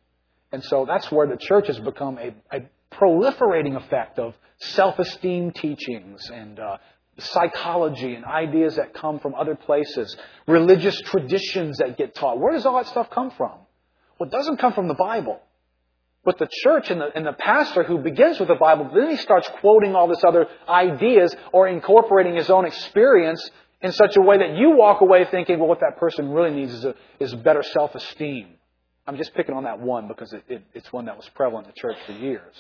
[0.51, 6.29] And so that's where the church has become a, a proliferating effect of self-esteem teachings
[6.29, 6.77] and uh,
[7.17, 10.15] psychology and ideas that come from other places,
[10.47, 12.39] religious traditions that get taught.
[12.39, 13.51] Where does all that stuff come from?
[14.19, 15.39] Well, it doesn't come from the Bible.
[16.23, 19.17] But the church and the, and the pastor who begins with the Bible, then he
[19.17, 23.49] starts quoting all this other ideas or incorporating his own experience
[23.83, 26.73] in such a way that you walk away thinking, well, what that person really needs
[26.73, 28.47] is, a, is better self-esteem.
[29.05, 31.73] I'm just picking on that one because it, it, it's one that was prevalent in
[31.75, 32.55] the church for years.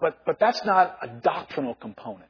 [0.00, 2.28] But, but that's not a doctrinal component.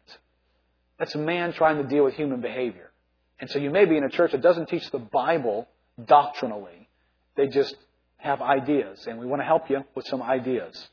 [0.99, 2.91] That's a man trying to deal with human behavior.
[3.41, 5.67] And so you may be in a church that doesn't teach the Bible
[6.03, 6.89] doctrinally.
[7.35, 7.75] They just
[8.19, 10.89] have ideas, and we want to help you with some ideas.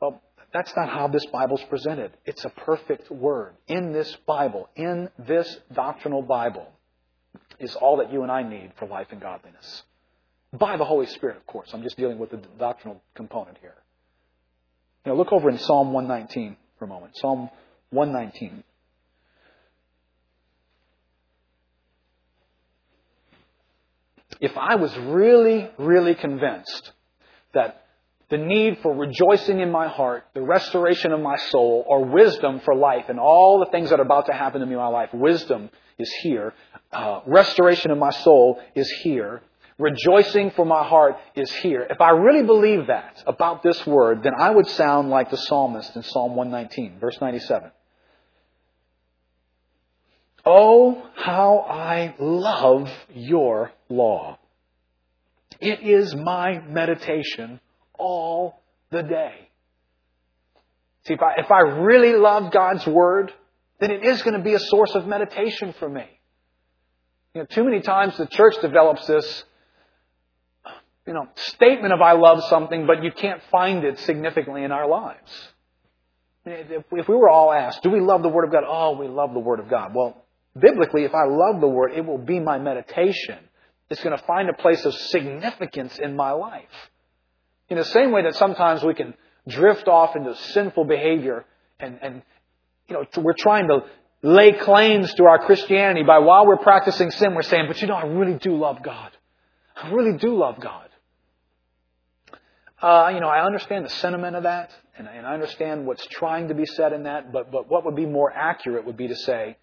[0.00, 2.12] Well, that's not how this Bible's presented.
[2.24, 3.54] It's a perfect word.
[3.66, 6.66] In this Bible, in this doctrinal Bible,
[7.58, 9.82] is all that you and I need for life and godliness.
[10.52, 11.70] By the Holy Spirit, of course.
[11.72, 13.74] I'm just dealing with the doctrinal component here.
[15.04, 17.16] You know, look over in Psalm 119 for a moment.
[17.16, 17.50] Psalm
[17.90, 18.64] 119.
[24.40, 26.92] If I was really, really convinced
[27.54, 27.85] that
[28.28, 32.74] the need for rejoicing in my heart, the restoration of my soul, or wisdom for
[32.74, 35.10] life, and all the things that are about to happen to me in my life.
[35.12, 36.52] Wisdom is here.
[36.92, 39.42] Uh, restoration of my soul is here.
[39.78, 41.86] Rejoicing for my heart is here.
[41.88, 45.94] If I really believe that about this word, then I would sound like the psalmist
[45.94, 47.70] in Psalm 119, verse 97.
[50.44, 54.38] Oh, how I love your law.
[55.60, 57.60] It is my meditation
[57.98, 59.48] all the day.
[61.06, 63.32] See, if I, if I really love God's Word,
[63.80, 66.06] then it is going to be a source of meditation for me.
[67.34, 69.44] You know, too many times the church develops this,
[71.06, 74.88] you know, statement of I love something, but you can't find it significantly in our
[74.88, 75.30] lives.
[76.46, 78.64] If we were all asked, do we love the Word of God?
[78.66, 79.94] Oh, we love the Word of God.
[79.94, 80.24] Well,
[80.58, 83.38] biblically, if I love the Word, it will be my meditation.
[83.90, 86.64] It's going to find a place of significance in my life.
[87.68, 89.14] In the same way that sometimes we can
[89.48, 91.44] drift off into sinful behavior
[91.78, 92.22] and, and
[92.88, 93.84] you know, we're trying to
[94.22, 97.94] lay claims to our Christianity by while we're practicing sin, we're saying, but you know,
[97.94, 99.10] I really do love God.
[99.76, 100.88] I really do love God.
[102.80, 106.48] Uh, you know, I understand the sentiment of that, and, and I understand what's trying
[106.48, 109.16] to be said in that, but, but what would be more accurate would be to
[109.16, 109.56] say,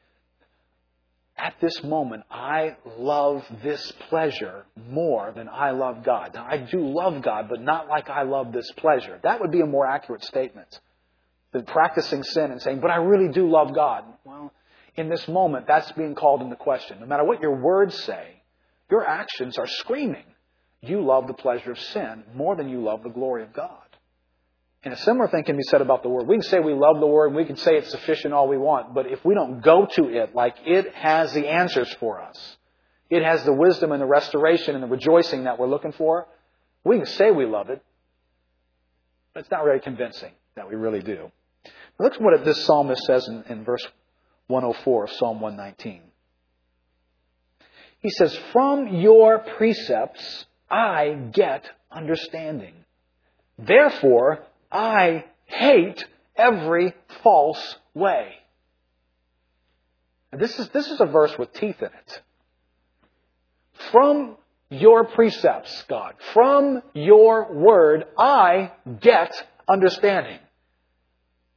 [1.37, 6.33] at this moment, I love this pleasure more than I love God.
[6.33, 9.19] Now, I do love God, but not like I love this pleasure.
[9.23, 10.79] That would be a more accurate statement
[11.51, 14.03] than practicing sin and saying, but I really do love God.
[14.23, 14.53] Well,
[14.95, 16.99] in this moment, that's being called into question.
[16.99, 18.41] No matter what your words say,
[18.89, 20.25] your actions are screaming.
[20.81, 23.82] You love the pleasure of sin more than you love the glory of God.
[24.83, 26.27] And a similar thing can be said about the Word.
[26.27, 28.57] We can say we love the Word, and we can say it's sufficient all we
[28.57, 32.57] want, but if we don't go to it like it has the answers for us,
[33.09, 36.27] it has the wisdom and the restoration and the rejoicing that we're looking for,
[36.83, 37.81] we can say we love it,
[39.33, 41.31] but it's not very convincing that we really do.
[41.99, 43.87] Look at what this psalmist says in, in verse
[44.47, 46.01] 104 of Psalm 119.
[47.99, 52.73] He says, From your precepts I get understanding.
[53.57, 54.43] Therefore,
[54.73, 56.03] I hate
[56.35, 58.33] every false way.
[60.31, 62.21] And this is, this is a verse with teeth in it.
[63.91, 64.35] From
[64.71, 69.31] your precepts, God, from your word, I get
[69.69, 70.39] understanding.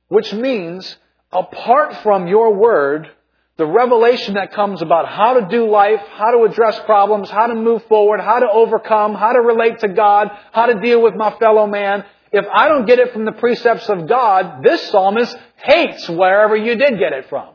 [0.09, 0.97] Which means,
[1.33, 3.09] apart from your word,
[3.57, 7.55] the revelation that comes about how to do life, how to address problems, how to
[7.55, 11.31] move forward, how to overcome, how to relate to God, how to deal with my
[11.39, 16.09] fellow man, if I don't get it from the precepts of God, this psalmist hates
[16.09, 17.55] wherever you did get it from.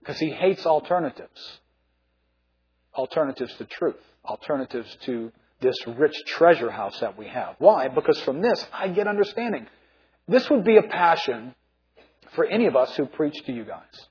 [0.00, 1.60] Because he hates alternatives.
[2.94, 4.00] Alternatives to truth.
[4.24, 7.54] Alternatives to this rich treasure house that we have.
[7.58, 7.88] Why?
[7.88, 9.66] Because from this, I get understanding.
[10.26, 11.54] This would be a passion
[12.34, 14.08] for any of us who preach to you guys.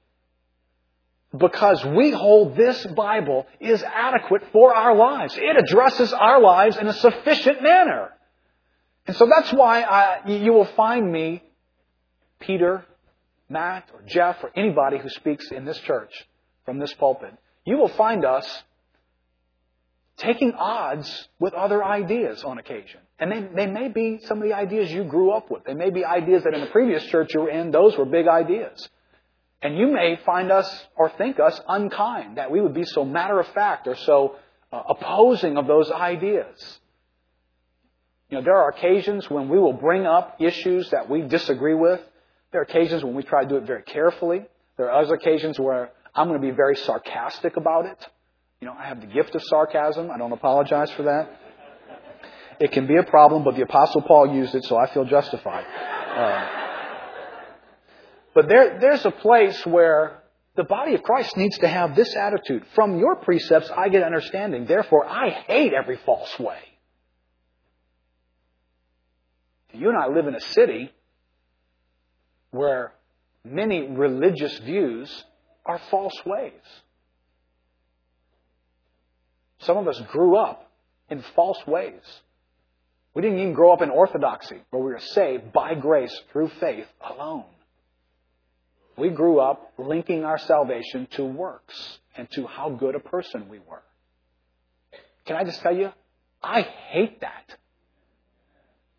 [1.37, 5.37] Because we hold this Bible is adequate for our lives.
[5.37, 8.11] It addresses our lives in a sufficient manner.
[9.11, 11.43] And so that's why I, you will find me,
[12.39, 12.85] Peter,
[13.49, 16.13] Matt, or Jeff, or anybody who speaks in this church
[16.63, 17.33] from this pulpit,
[17.65, 18.63] you will find us
[20.15, 23.01] taking odds with other ideas on occasion.
[23.19, 25.65] And they, they may be some of the ideas you grew up with.
[25.65, 28.29] They may be ideas that in the previous church you were in, those were big
[28.29, 28.87] ideas.
[29.61, 33.41] And you may find us or think us unkind, that we would be so matter
[33.41, 34.37] of fact or so
[34.71, 36.79] uh, opposing of those ideas.
[38.31, 41.99] You know, there are occasions when we will bring up issues that we disagree with.
[42.53, 44.45] There are occasions when we try to do it very carefully.
[44.77, 47.97] There are other occasions where I'm going to be very sarcastic about it.
[48.61, 50.09] You know, I have the gift of sarcasm.
[50.09, 51.29] I don't apologize for that.
[52.61, 55.65] It can be a problem, but the Apostle Paul used it, so I feel justified.
[55.65, 56.47] Uh,
[58.33, 60.23] but there, there's a place where
[60.55, 62.63] the body of Christ needs to have this attitude.
[62.75, 64.67] From your precepts, I get understanding.
[64.67, 66.59] Therefore, I hate every false way.
[69.73, 70.91] You and I live in a city
[72.51, 72.93] where
[73.43, 75.23] many religious views
[75.65, 76.53] are false ways.
[79.59, 80.69] Some of us grew up
[81.09, 82.01] in false ways.
[83.13, 86.87] We didn't even grow up in orthodoxy, where we were saved by grace through faith
[87.01, 87.45] alone.
[88.97, 93.59] We grew up linking our salvation to works and to how good a person we
[93.59, 93.83] were.
[95.25, 95.91] Can I just tell you?
[96.41, 97.57] I hate that.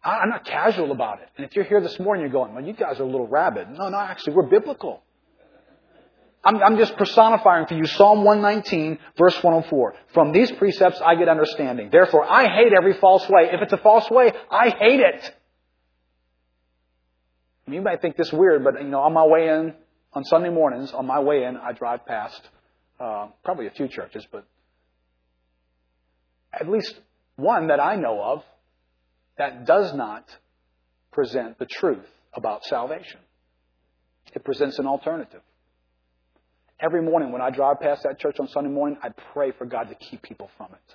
[0.04, 1.28] I'm not casual about it.
[1.36, 3.68] And if you're here this morning, you're going, well, you guys are a little rabid.
[3.70, 5.02] No, no, actually, we're biblical.
[6.44, 9.94] I'm, I'm just personifying for you Psalm 119, verse 104.
[10.12, 11.90] From these precepts I get understanding.
[11.92, 13.50] Therefore, I hate every false way.
[13.52, 15.34] If it's a false way, I hate it.
[17.68, 19.74] You might think this weird, but you know, on my way in,
[20.12, 22.40] on Sunday mornings, on my way in, I drive past
[22.98, 24.44] uh, probably a few churches, but
[26.52, 26.98] at least
[27.36, 28.44] one that I know of
[29.42, 30.24] that does not
[31.10, 33.18] present the truth about salvation.
[34.32, 35.40] It presents an alternative.
[36.78, 39.88] Every morning when I drive past that church on Sunday morning, I pray for God
[39.88, 40.94] to keep people from it.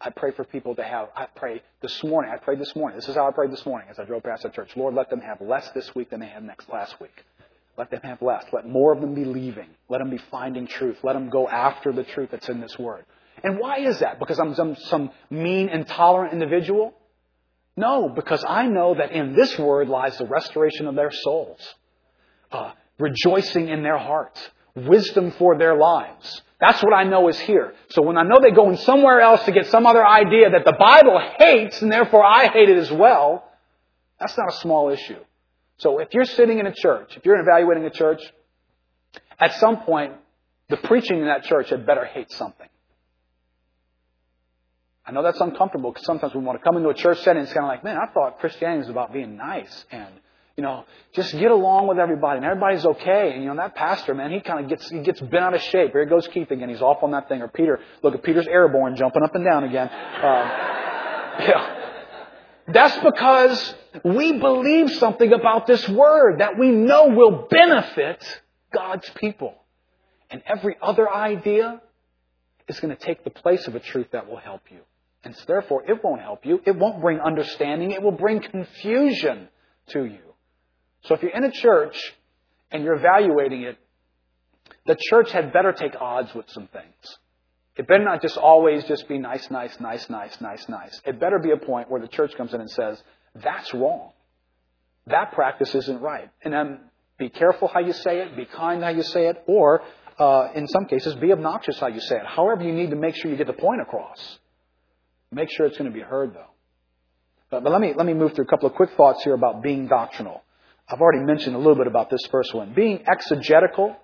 [0.00, 2.98] I pray for people to have, I pray this morning, I prayed this morning.
[2.98, 4.70] This is how I prayed this morning as I drove past that church.
[4.74, 7.22] Lord, let them have less this week than they had next last week.
[7.76, 8.44] Let them have less.
[8.50, 9.68] Let more of them be leaving.
[9.90, 10.96] Let them be finding truth.
[11.02, 13.04] Let them go after the truth that's in this word.
[13.44, 14.18] And why is that?
[14.18, 16.94] Because I'm some, some mean, intolerant individual?
[17.76, 21.60] No, because I know that in this word lies the restoration of their souls,
[22.50, 24.40] uh, rejoicing in their hearts,
[24.74, 26.42] wisdom for their lives.
[26.60, 27.74] That's what I know is here.
[27.88, 30.76] So when I know they're going somewhere else to get some other idea that the
[30.78, 33.50] Bible hates and therefore I hate it as well,
[34.20, 35.18] that's not a small issue.
[35.78, 38.22] So if you're sitting in a church, if you're evaluating a church,
[39.40, 40.12] at some point,
[40.68, 42.68] the preaching in that church had better hate something.
[45.04, 47.46] I know that's uncomfortable because sometimes we want to come into a church setting and
[47.46, 50.08] it's kind of like, man, I thought Christianity was about being nice and
[50.56, 50.84] you know,
[51.14, 53.32] just get along with everybody and everybody's okay.
[53.32, 55.62] And you know, that pastor, man, he kind of gets, he gets bent out of
[55.62, 55.92] shape.
[55.92, 56.68] Here goes Keith again.
[56.68, 57.40] He's off on that thing.
[57.40, 59.88] Or Peter, look at Peter's airborne jumping up and down again.
[59.88, 59.92] Um,
[61.40, 61.78] yeah.
[62.68, 68.22] That's because we believe something about this word that we know will benefit
[68.72, 69.54] God's people.
[70.30, 71.80] And every other idea
[72.68, 74.78] is going to take the place of a truth that will help you.
[75.24, 76.60] And so therefore, it won't help you.
[76.66, 77.92] It won't bring understanding.
[77.92, 79.48] It will bring confusion
[79.88, 80.18] to you.
[81.04, 81.96] So if you're in a church
[82.70, 83.78] and you're evaluating it,
[84.86, 87.18] the church had better take odds with some things.
[87.76, 91.00] It better not just always just be nice, nice, nice, nice, nice, nice.
[91.06, 93.02] It better be a point where the church comes in and says,
[93.34, 94.10] that's wrong.
[95.06, 96.30] That practice isn't right.
[96.44, 96.80] And then
[97.18, 99.82] be careful how you say it, be kind how you say it, or
[100.18, 102.26] uh, in some cases, be obnoxious how you say it.
[102.26, 104.38] However, you need to make sure you get the point across.
[105.32, 106.50] Make sure it's going to be heard, though.
[107.50, 109.62] But, but let me let me move through a couple of quick thoughts here about
[109.62, 110.42] being doctrinal.
[110.88, 112.74] I've already mentioned a little bit about this first one.
[112.74, 113.96] Being exegetical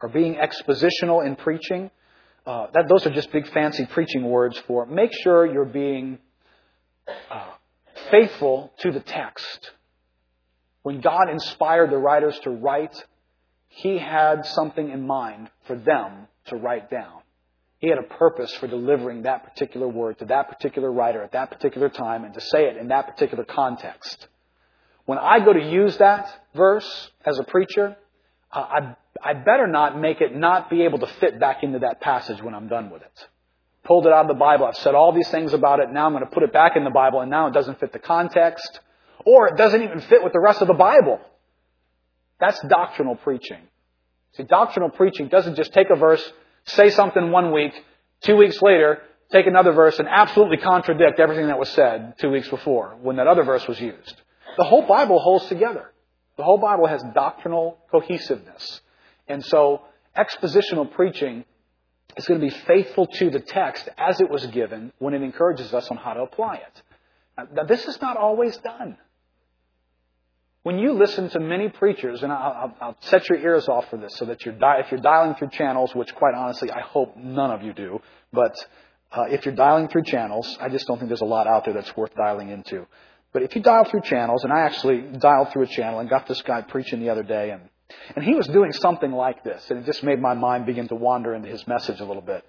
[0.00, 1.90] or being expositional in preaching,
[2.46, 6.18] uh, that, those are just big fancy preaching words for make sure you're being
[7.30, 7.50] uh,
[8.10, 9.72] faithful to the text.
[10.82, 12.94] When God inspired the writers to write,
[13.68, 17.20] He had something in mind for them to write down.
[17.78, 21.50] He had a purpose for delivering that particular word to that particular writer at that
[21.50, 24.26] particular time and to say it in that particular context.
[25.06, 27.96] When I go to use that verse as a preacher,
[28.52, 32.42] I, I better not make it not be able to fit back into that passage
[32.42, 33.28] when I'm done with it.
[33.84, 34.66] Pulled it out of the Bible.
[34.66, 35.90] I've said all these things about it.
[35.92, 37.92] Now I'm going to put it back in the Bible and now it doesn't fit
[37.92, 38.80] the context.
[39.24, 41.20] Or it doesn't even fit with the rest of the Bible.
[42.40, 43.60] That's doctrinal preaching.
[44.32, 46.32] See, doctrinal preaching doesn't just take a verse,
[46.68, 47.72] say something one week,
[48.22, 52.48] two weeks later, take another verse and absolutely contradict everything that was said two weeks
[52.48, 54.14] before when that other verse was used.
[54.56, 55.92] The whole Bible holds together.
[56.36, 58.80] The whole Bible has doctrinal cohesiveness.
[59.26, 59.82] And so,
[60.16, 61.44] expositional preaching
[62.16, 65.74] is going to be faithful to the text as it was given when it encourages
[65.74, 66.82] us on how to apply it.
[67.54, 68.96] Now, this is not always done.
[70.64, 74.14] When you listen to many preachers, and I'll, I'll set your ears off for this
[74.16, 77.50] so that you're di- if you're dialing through channels, which quite honestly I hope none
[77.50, 78.00] of you do,
[78.32, 78.54] but
[79.12, 81.74] uh, if you're dialing through channels, I just don't think there's a lot out there
[81.74, 82.86] that's worth dialing into.
[83.32, 86.26] But if you dial through channels, and I actually dialed through a channel and got
[86.26, 87.62] this guy preaching the other day, and,
[88.16, 90.94] and he was doing something like this, and it just made my mind begin to
[90.94, 92.44] wander into his message a little bit.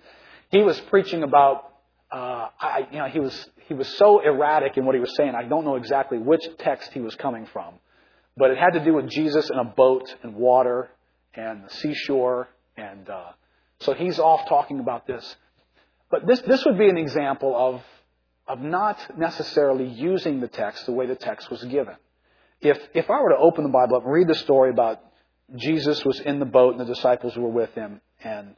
[0.51, 1.73] He was preaching about,
[2.11, 5.35] uh, I, you know, he was he was so erratic in what he was saying.
[5.35, 7.75] I don't know exactly which text he was coming from,
[8.39, 10.89] but it had to do with Jesus and a boat and water
[11.35, 13.31] and the seashore, and uh,
[13.81, 15.35] so he's off talking about this.
[16.09, 17.83] But this this would be an example of
[18.49, 21.95] of not necessarily using the text the way the text was given.
[22.61, 24.99] If, if I were to open the Bible up and read the story about
[25.55, 28.55] Jesus was in the boat and the disciples were with him, and,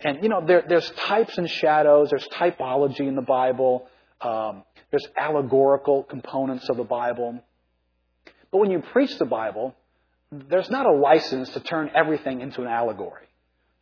[0.00, 3.88] and you know, there, there's types and shadows, there's typology in the Bible,
[4.20, 7.42] um, there's allegorical components of the Bible.
[8.50, 9.74] But when you preach the Bible,
[10.30, 13.28] there's not a license to turn everything into an allegory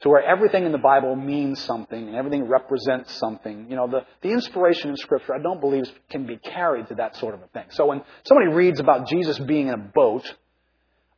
[0.01, 3.67] to where everything in the Bible means something and everything represents something.
[3.71, 7.17] You know, the, the inspiration in Scripture, I don't believe can be carried to that
[7.17, 7.65] sort of a thing.
[7.71, 10.31] So when somebody reads about Jesus being in a boat,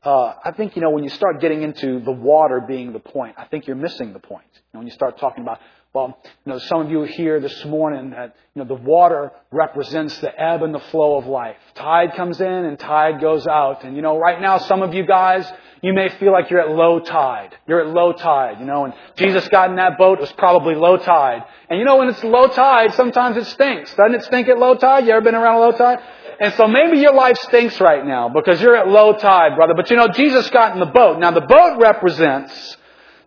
[0.05, 3.35] uh, I think, you know, when you start getting into the water being the point,
[3.37, 4.47] I think you're missing the point.
[4.55, 5.59] You know, when you start talking about,
[5.95, 10.19] well, you know, some of you here this morning that, you know, the water represents
[10.19, 11.57] the ebb and the flow of life.
[11.75, 13.85] Tide comes in and tide goes out.
[13.85, 15.51] And, you know, right now, some of you guys,
[15.83, 17.57] you may feel like you're at low tide.
[17.67, 20.75] You're at low tide, you know, and Jesus got in that boat, it was probably
[20.75, 21.45] low tide.
[21.71, 23.95] And you know, when it's low tide, sometimes it stinks.
[23.95, 25.07] Doesn't it stink at low tide?
[25.07, 26.01] You ever been around low tide?
[26.39, 29.73] And so maybe your life stinks right now because you're at low tide, brother.
[29.75, 31.19] But you know, Jesus got in the boat.
[31.19, 32.77] Now the boat represents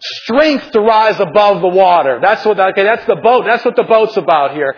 [0.02, 2.20] strength to rise above the water.
[2.22, 3.46] That's what, okay, that's the boat.
[3.46, 4.76] That's what the boat's about here.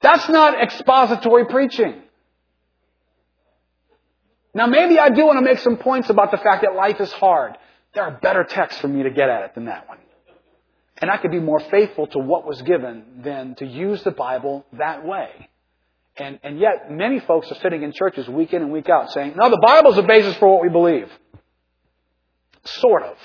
[0.00, 2.02] That's not expository preaching.
[4.54, 7.12] Now maybe I do want to make some points about the fact that life is
[7.12, 7.56] hard.
[7.94, 9.98] There are better texts for me to get at it than that one.
[10.98, 14.66] And I could be more faithful to what was given than to use the Bible
[14.74, 15.48] that way.
[16.16, 19.34] And, and yet, many folks are sitting in churches week in and week out saying,
[19.36, 21.08] no, the Bible's the basis for what we believe.
[22.64, 23.16] Sort of.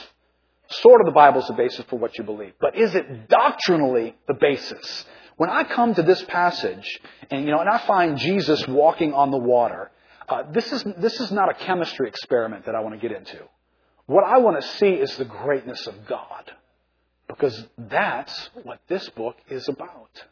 [0.67, 2.53] Sort of the Bible's the basis for what you believe.
[2.59, 5.05] But is it doctrinally the basis?
[5.37, 6.99] When I come to this passage,
[7.29, 9.91] and you know, and I find Jesus walking on the water,
[10.27, 13.39] uh, this is this is not a chemistry experiment that I want to get into.
[14.05, 16.51] What I want to see is the greatness of God,
[17.27, 20.23] because that's what this book is about.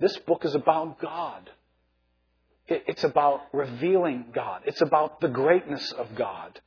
[0.00, 1.50] This book is about God.
[2.66, 4.62] It's about revealing God.
[4.64, 6.60] It's about the greatness of God.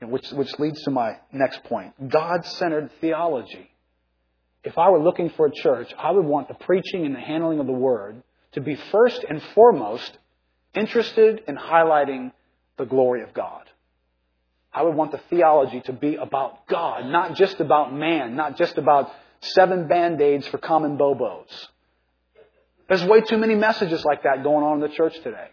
[0.00, 2.10] Which, which leads to my next point.
[2.10, 3.68] God-centered theology.
[4.62, 7.58] If I were looking for a church, I would want the preaching and the handling
[7.58, 8.22] of the Word
[8.52, 10.16] to be first and foremost
[10.74, 12.32] interested in highlighting
[12.76, 13.64] the glory of God.
[14.72, 18.78] I would want the theology to be about God, not just about man, not just
[18.78, 21.48] about seven band-aids for common bobos.
[22.88, 25.48] There's way too many messages like that going on in the church today.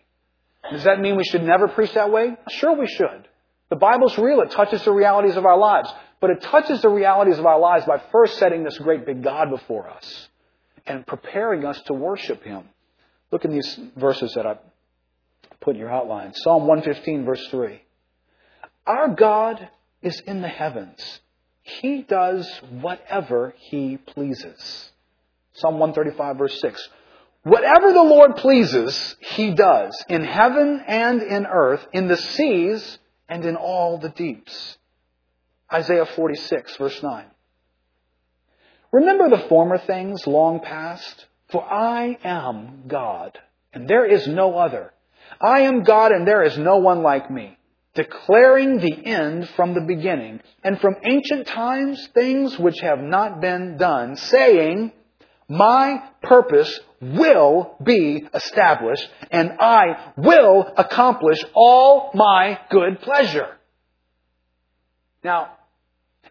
[0.72, 2.36] Does that mean we should never preach that way?
[2.50, 3.28] Sure we should.
[3.76, 4.39] The Bible's real.
[4.39, 5.91] It touches the realities of our lives.
[6.21, 9.49] But it touches the realities of our lives by first setting this great big God
[9.49, 10.30] before us
[10.88, 12.63] and preparing us to worship Him.
[13.32, 14.59] Look in these verses that I
[15.59, 16.34] put in your outline.
[16.36, 17.82] Psalm 115 verse 3.
[18.88, 19.67] Our God
[20.01, 21.19] is in the heavens.
[21.63, 22.49] He does
[22.80, 24.89] whatever He pleases.
[25.55, 26.89] Psalm 135 verse 6.
[27.43, 33.45] Whatever the Lord pleases, He does, in heaven and in earth, in the seas and
[33.45, 34.78] in all the deeps.
[35.71, 37.26] Isaiah 46, verse 9.
[38.91, 43.38] Remember the former things long past, for I am God,
[43.73, 44.93] and there is no other.
[45.41, 47.57] I am God, and there is no one like me,
[47.93, 53.78] declaring the end from the beginning, and from ancient times things which have not been
[53.78, 54.91] done, saying,
[55.48, 63.50] my purpose will be established and I will accomplish all my good pleasure.
[65.24, 65.52] Now,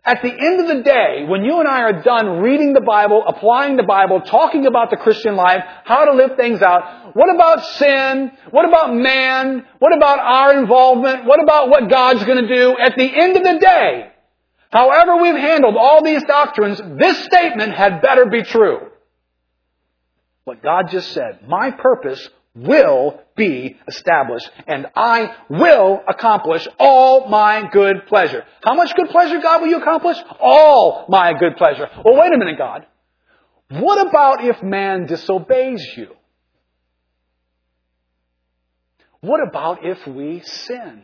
[0.04, 3.24] at the end of the day, when you and I are done reading the Bible,
[3.26, 7.64] applying the Bible, talking about the Christian life, how to live things out, what about
[7.64, 8.30] sin?
[8.50, 9.64] What about man?
[9.78, 11.24] What about our involvement?
[11.24, 12.76] What about what God's going to do?
[12.76, 14.10] At the end of the day,
[14.70, 18.90] however we've handled all these doctrines, this statement had better be true
[20.44, 21.48] what God just said.
[21.48, 28.44] My purpose will be established and I will accomplish all my good pleasure.
[28.62, 30.18] How much good pleasure, God, will you accomplish?
[30.40, 31.88] All my good pleasure.
[32.04, 32.86] Well, wait a minute, God.
[33.70, 36.08] What about if man disobeys you?
[39.20, 41.02] What about if we sin?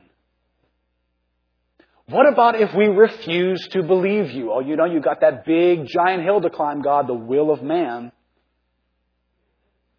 [2.07, 4.53] What about if we refuse to believe you?
[4.53, 7.63] Oh, you know, you got that big giant hill to climb, God, the will of
[7.63, 8.13] man.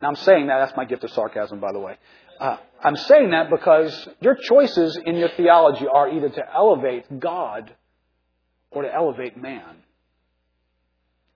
[0.01, 1.97] Now I'm saying that, that's my gift of sarcasm, by the way.
[2.39, 7.75] Uh, I'm saying that because your choices in your theology are either to elevate God
[8.71, 9.77] or to elevate man.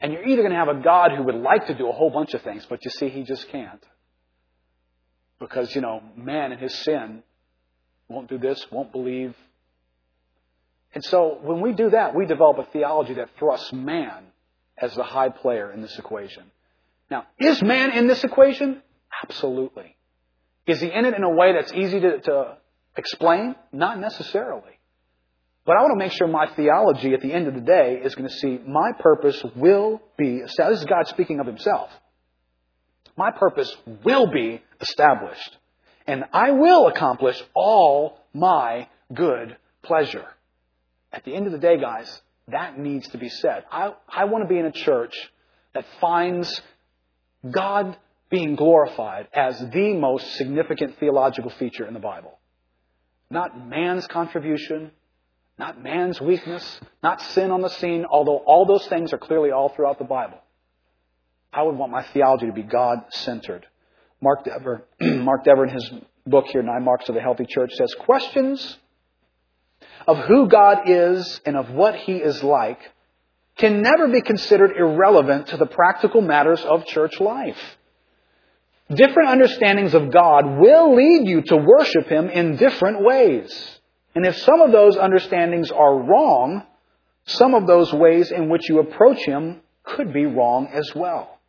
[0.02, 2.10] And you're either going to have a God who would like to do a whole
[2.10, 3.84] bunch of things, but you see, he just can't.
[5.40, 7.22] Because, you know, man in his sin
[8.08, 9.36] won't do this, won't believe.
[10.94, 14.26] And so when we do that, we develop a theology that thrusts man
[14.78, 16.44] as the high player in this equation.
[17.10, 18.82] Now, is man in this equation?
[19.24, 19.96] Absolutely.
[20.66, 22.58] Is he in it in a way that's easy to, to
[22.98, 23.56] explain?
[23.72, 24.80] Not necessarily.
[25.66, 28.14] But I want to make sure my theology at the end of the day is
[28.16, 30.82] going to see my purpose will be established.
[30.82, 31.90] This is God speaking of himself.
[33.18, 35.58] My purpose will be established.
[36.06, 40.26] And I will accomplish all my good pleasure.
[41.12, 43.64] At the end of the day, guys, that needs to be said.
[43.72, 45.16] I, I want to be in a church
[45.74, 46.62] that finds
[47.50, 47.98] God
[48.30, 52.38] being glorified as the most significant theological feature in the Bible.
[53.30, 54.92] not man's contribution,
[55.58, 59.70] not man's weakness, not sin on the scene, although all those things are clearly all
[59.70, 60.38] throughout the Bible.
[61.52, 63.66] I would want my theology to be God centered.
[64.22, 65.92] Mark Dever, Mark Dever in his
[66.26, 68.78] book here, Nine Marks of a Healthy Church, says questions
[70.08, 72.80] of who God is and of what He is like
[73.58, 77.60] can never be considered irrelevant to the practical matters of church life.
[78.90, 83.80] Different understandings of God will lead you to worship Him in different ways.
[84.14, 86.64] And if some of those understandings are wrong,
[87.26, 91.40] some of those ways in which you approach Him could be wrong as well.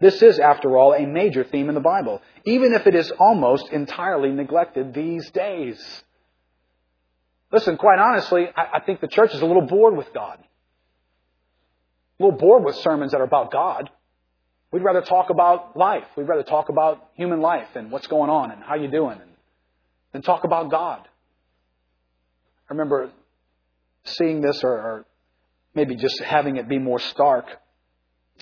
[0.00, 3.68] This is, after all, a major theme in the Bible, even if it is almost
[3.70, 5.78] entirely neglected these days.
[7.52, 10.38] Listen, quite honestly, I, think the church is a little bored with God.
[12.20, 13.88] A little bored with sermons that are about God.
[14.70, 16.04] We'd rather talk about life.
[16.16, 19.30] We'd rather talk about human life and what's going on and how you doing and,
[20.12, 21.00] than talk about God.
[22.68, 23.10] I remember
[24.04, 25.06] seeing this or, or
[25.74, 27.46] maybe just having it be more stark.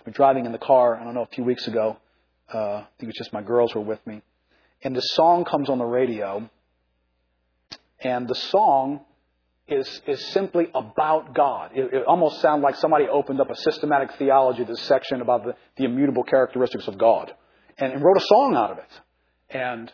[0.04, 1.98] We're driving in the car, I don't know, a few weeks ago.
[2.52, 4.22] Uh, I think it was just my girls were with me.
[4.82, 6.50] And the song comes on the radio
[8.00, 9.00] and the song
[9.68, 11.72] is, is simply about God.
[11.74, 15.54] It, it almost sounds like somebody opened up a systematic theology, this section about the,
[15.76, 17.32] the immutable characteristics of God,
[17.78, 19.00] and, and, wrote a song out of it.
[19.50, 19.92] And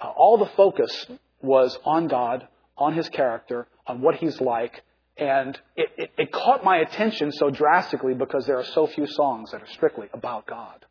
[0.00, 1.06] uh, all the focus
[1.40, 2.46] was on God,
[2.76, 4.82] on His character, on what He's like,
[5.16, 9.50] and it, it, it caught my attention so drastically because there are so few songs
[9.52, 10.86] that are strictly about God.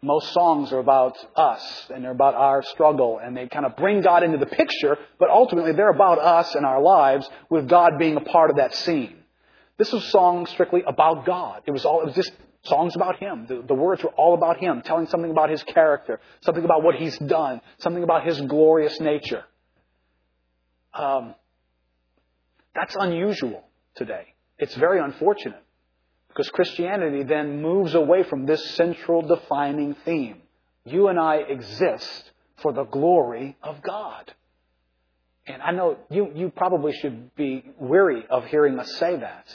[0.00, 4.00] Most songs are about us and they're about our struggle and they kind of bring
[4.00, 8.16] God into the picture, but ultimately they're about us and our lives with God being
[8.16, 9.16] a part of that scene.
[9.76, 11.62] This was a song strictly about God.
[11.66, 12.32] It was all, it was just
[12.62, 13.46] songs about Him.
[13.48, 16.94] The, the words were all about Him, telling something about His character, something about what
[16.94, 19.44] He's done, something about His glorious nature.
[20.94, 21.34] Um,
[22.74, 24.34] that's unusual today.
[24.58, 25.62] It's very unfortunate.
[26.28, 30.42] Because Christianity then moves away from this central defining theme.
[30.84, 32.30] You and I exist
[32.62, 34.32] for the glory of God.
[35.46, 39.46] And I know you, you probably should be weary of hearing us say that.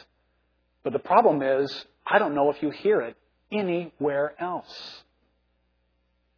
[0.83, 3.15] But the problem is, I don't know if you hear it
[3.51, 5.03] anywhere else.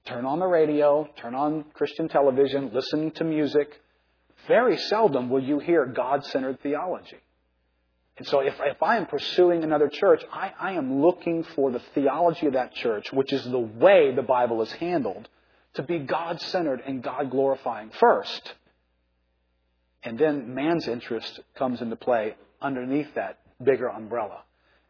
[0.05, 3.81] Turn on the radio, turn on Christian television, listen to music.
[4.47, 7.17] Very seldom will you hear God centered theology.
[8.17, 11.81] And so if, if I am pursuing another church, I, I am looking for the
[11.93, 15.27] theology of that church, which is the way the Bible is handled,
[15.73, 18.53] to be God centered and God glorifying first.
[20.03, 24.43] And then man's interest comes into play underneath that bigger umbrella.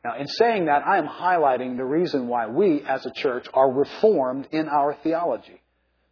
[0.04, 3.72] Now, in saying that, I am highlighting the reason why we as a church are
[3.72, 5.62] reformed in our theology.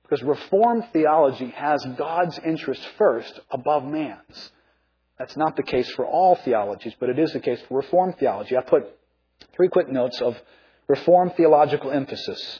[0.01, 4.51] Because reformed theology has God's interest first above man's.
[5.17, 8.57] That's not the case for all theologies, but it is the case for Reformed theology.
[8.57, 8.85] I put
[9.55, 10.39] three quick notes of
[10.87, 12.59] Reformed theological emphasis.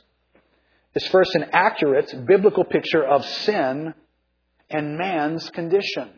[0.95, 3.93] It's first an accurate biblical picture of sin
[4.69, 6.09] and man's condition.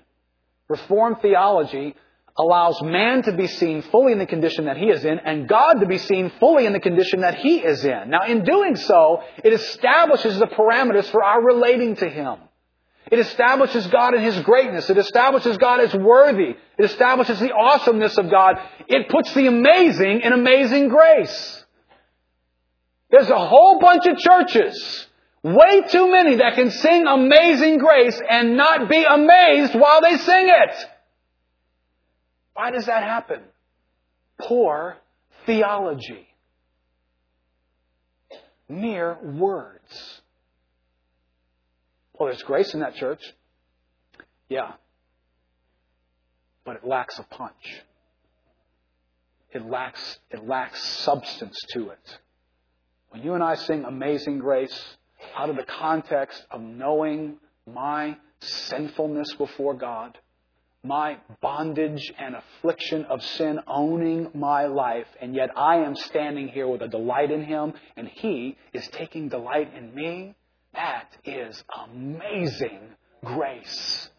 [0.67, 1.95] Reformed theology
[2.37, 5.75] allows man to be seen fully in the condition that he is in and God
[5.79, 8.09] to be seen fully in the condition that he is in.
[8.09, 12.39] Now, in doing so, it establishes the parameters for our relating to him.
[13.11, 14.89] It establishes God in His greatness.
[14.89, 16.55] It establishes God as worthy.
[16.77, 18.55] It establishes the awesomeness of God.
[18.87, 21.63] It puts the amazing in amazing grace.
[23.11, 25.07] There's a whole bunch of churches,
[25.43, 30.49] way too many that can sing amazing grace and not be amazed while they sing
[30.49, 30.85] it.
[32.53, 33.41] Why does that happen?
[34.39, 34.97] Poor
[35.45, 36.27] theology.
[38.67, 40.14] Mere words.
[42.17, 43.21] Well, there's grace in that church.
[44.49, 44.73] Yeah.
[46.63, 47.83] But it lacks a punch.
[49.51, 52.19] It lacks, it lacks substance to it.
[53.09, 54.97] When you and I sing Amazing Grace
[55.35, 60.17] out of the context of knowing my sinfulness before God,
[60.83, 66.67] my bondage and affliction of sin owning my life, and yet I am standing here
[66.67, 70.35] with a delight in Him, and He is taking delight in me,
[70.75, 72.79] that is amazing
[73.23, 74.09] grace.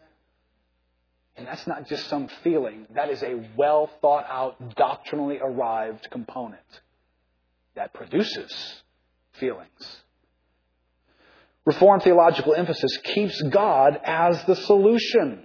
[1.35, 2.87] And that's not just some feeling.
[2.95, 6.61] That is a well thought out, doctrinally arrived component
[7.75, 8.81] that produces
[9.33, 10.01] feelings.
[11.65, 15.43] Reformed theological emphasis keeps God as the solution.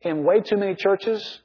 [0.00, 1.40] In way too many churches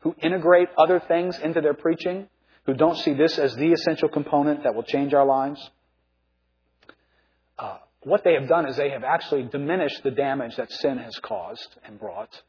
[0.00, 2.26] who integrate other things into their preaching,
[2.68, 5.70] who don't see this as the essential component that will change our lives,
[7.58, 11.18] uh, what they have done is they have actually diminished the damage that sin has
[11.22, 12.42] caused and brought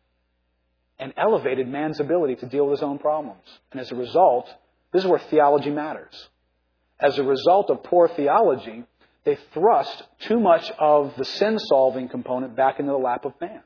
[0.99, 3.45] and elevated man's ability to deal with his own problems.
[3.71, 4.49] And as a result,
[4.91, 6.27] this is where theology matters.
[6.99, 8.83] As a result of poor theology,
[9.23, 13.61] they thrust too much of the sin solving component back into the lap of man.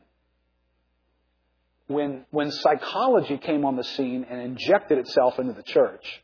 [1.87, 6.22] When, when psychology came on the scene and injected itself into the church,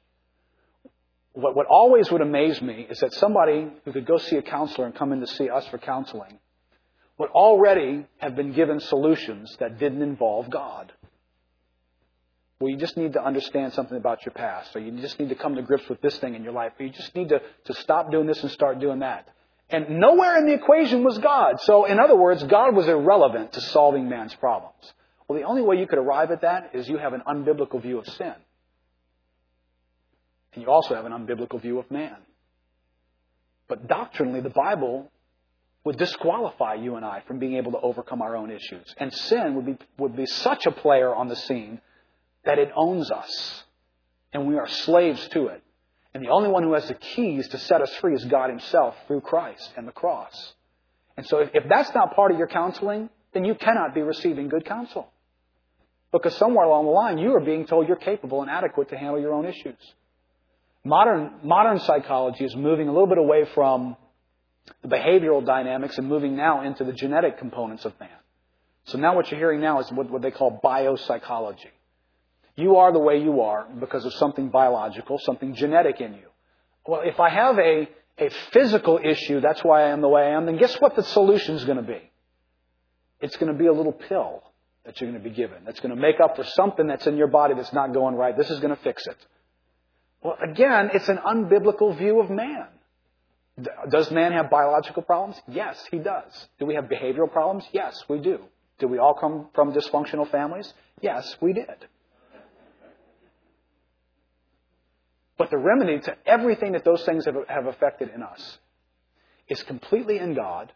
[1.41, 4.85] what, what always would amaze me is that somebody who could go see a counselor
[4.85, 6.39] and come in to see us for counseling
[7.17, 10.93] would already have been given solutions that didn't involve God.
[12.59, 15.35] Well, you just need to understand something about your past, or you just need to
[15.35, 17.73] come to grips with this thing in your life, or you just need to, to
[17.75, 19.29] stop doing this and start doing that.
[19.69, 21.61] And nowhere in the equation was God.
[21.61, 24.93] So, in other words, God was irrelevant to solving man's problems.
[25.27, 27.99] Well, the only way you could arrive at that is you have an unbiblical view
[27.99, 28.33] of sin.
[30.53, 32.17] And you also have an unbiblical view of man.
[33.67, 35.11] But doctrinally, the Bible
[35.83, 38.93] would disqualify you and I from being able to overcome our own issues.
[38.97, 41.79] And sin would be, would be such a player on the scene
[42.45, 43.63] that it owns us.
[44.33, 45.63] And we are slaves to it.
[46.13, 48.95] And the only one who has the keys to set us free is God Himself
[49.07, 50.53] through Christ and the cross.
[51.15, 54.49] And so if, if that's not part of your counseling, then you cannot be receiving
[54.49, 55.11] good counsel.
[56.11, 59.19] Because somewhere along the line, you are being told you're capable and adequate to handle
[59.19, 59.77] your own issues.
[60.83, 63.97] Modern, modern psychology is moving a little bit away from
[64.81, 68.09] the behavioral dynamics and moving now into the genetic components of man.
[68.85, 71.71] So now what you're hearing now is what, what they call biopsychology.
[72.55, 76.27] You are the way you are because of something biological, something genetic in you.
[76.85, 80.31] Well, if I have a, a physical issue, that's why I am the way I
[80.31, 82.01] am, then guess what the solution is going to be?
[83.21, 84.43] It's going to be a little pill
[84.85, 87.17] that you're going to be given that's going to make up for something that's in
[87.17, 88.35] your body that's not going right.
[88.35, 89.17] This is going to fix it.
[90.21, 92.67] Well, again, it's an unbiblical view of man.
[93.89, 95.39] Does man have biological problems?
[95.47, 96.47] Yes, he does.
[96.59, 97.65] Do we have behavioral problems?
[97.71, 98.39] Yes, we do.
[98.79, 100.73] Do we all come from dysfunctional families?
[101.01, 101.87] Yes, we did.
[105.37, 108.57] But the remedy to everything that those things have, have affected in us
[109.47, 110.71] is completely in God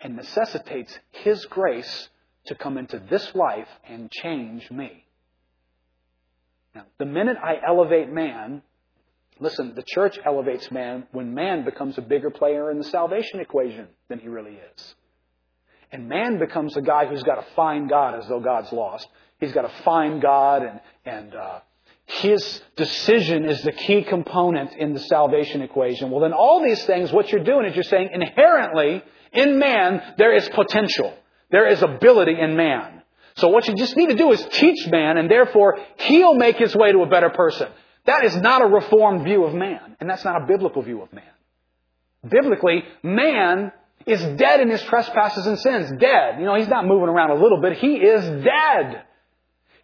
[0.00, 2.08] and necessitates His grace
[2.46, 5.04] to come into this life and change me.
[6.74, 8.62] Now, the minute I elevate man,
[9.40, 13.88] listen, the church elevates man when man becomes a bigger player in the salvation equation
[14.08, 14.94] than he really is.
[15.90, 19.08] And man becomes a guy who's got to find God as though God's lost.
[19.40, 21.60] He's got to find God and, and uh,
[22.06, 26.10] his decision is the key component in the salvation equation.
[26.10, 30.34] Well, then all these things, what you're doing is you're saying inherently in man, there
[30.34, 31.14] is potential.
[31.50, 33.02] There is ability in man.
[33.36, 36.74] So what you just need to do is teach man, and therefore he'll make his
[36.74, 37.68] way to a better person.
[38.08, 41.12] That is not a reformed view of man, and that's not a biblical view of
[41.12, 41.24] man.
[42.26, 43.70] Biblically, man
[44.06, 45.92] is dead in his trespasses and sins.
[46.00, 46.40] Dead.
[46.40, 47.76] You know, he's not moving around a little bit.
[47.76, 49.02] He is dead.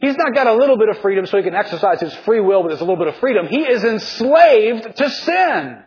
[0.01, 2.63] He's not got a little bit of freedom so he can exercise his free will,
[2.63, 3.47] but there's a little bit of freedom.
[3.47, 5.85] He is enslaved to sin.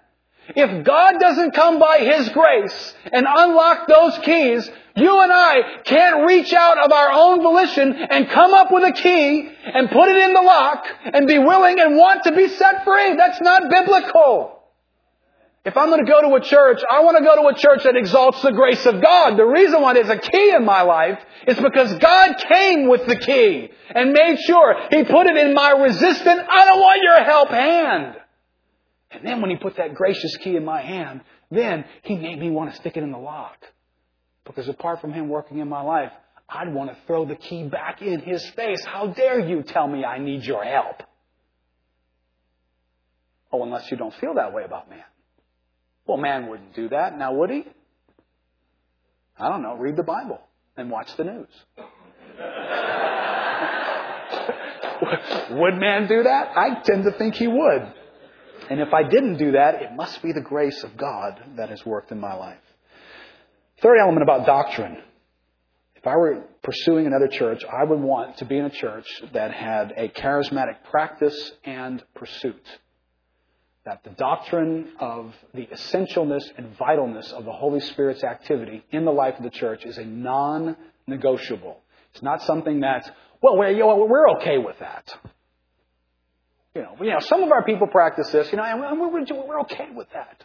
[0.55, 6.27] If God doesn't come by His grace and unlock those keys, you and I can't
[6.27, 10.17] reach out of our own volition and come up with a key and put it
[10.17, 13.15] in the lock and be willing and want to be set free.
[13.15, 14.57] That's not biblical.
[15.65, 17.83] If I'm going to go to a church, I want to go to a church
[17.83, 19.37] that exalts the grace of God.
[19.37, 23.17] The reason why there's a key in my life is because God came with the
[23.17, 27.49] key and made sure He put it in my resistant, I don't want your help
[27.49, 28.15] hand.
[29.11, 31.21] And then when He put that gracious key in my hand,
[31.51, 33.57] then He made me want to stick it in the lock.
[34.47, 36.11] Because apart from Him working in my life,
[36.49, 38.83] I'd want to throw the key back in His face.
[38.85, 41.03] How dare you tell me I need your help?
[43.51, 45.03] Oh, unless you don't feel that way about man.
[46.05, 47.17] Well, man wouldn't do that.
[47.17, 47.65] Now, would he?
[49.37, 49.75] I don't know.
[49.75, 50.39] Read the Bible
[50.75, 51.47] and watch the news.
[55.51, 56.51] would man do that?
[56.55, 57.93] I tend to think he would.
[58.69, 61.85] And if I didn't do that, it must be the grace of God that has
[61.85, 62.57] worked in my life.
[63.81, 64.97] Third element about doctrine.
[65.95, 69.51] If I were pursuing another church, I would want to be in a church that
[69.51, 72.63] had a charismatic practice and pursuit
[73.85, 79.11] that the doctrine of the essentialness and vitalness of the Holy Spirit's activity in the
[79.11, 81.79] life of the church is a non-negotiable.
[82.13, 83.09] It's not something that's,
[83.41, 85.17] well, we're, you know, we're okay with that.
[86.75, 89.61] You know, you know, some of our people practice this, you know, and we're, we're
[89.61, 90.43] okay with that.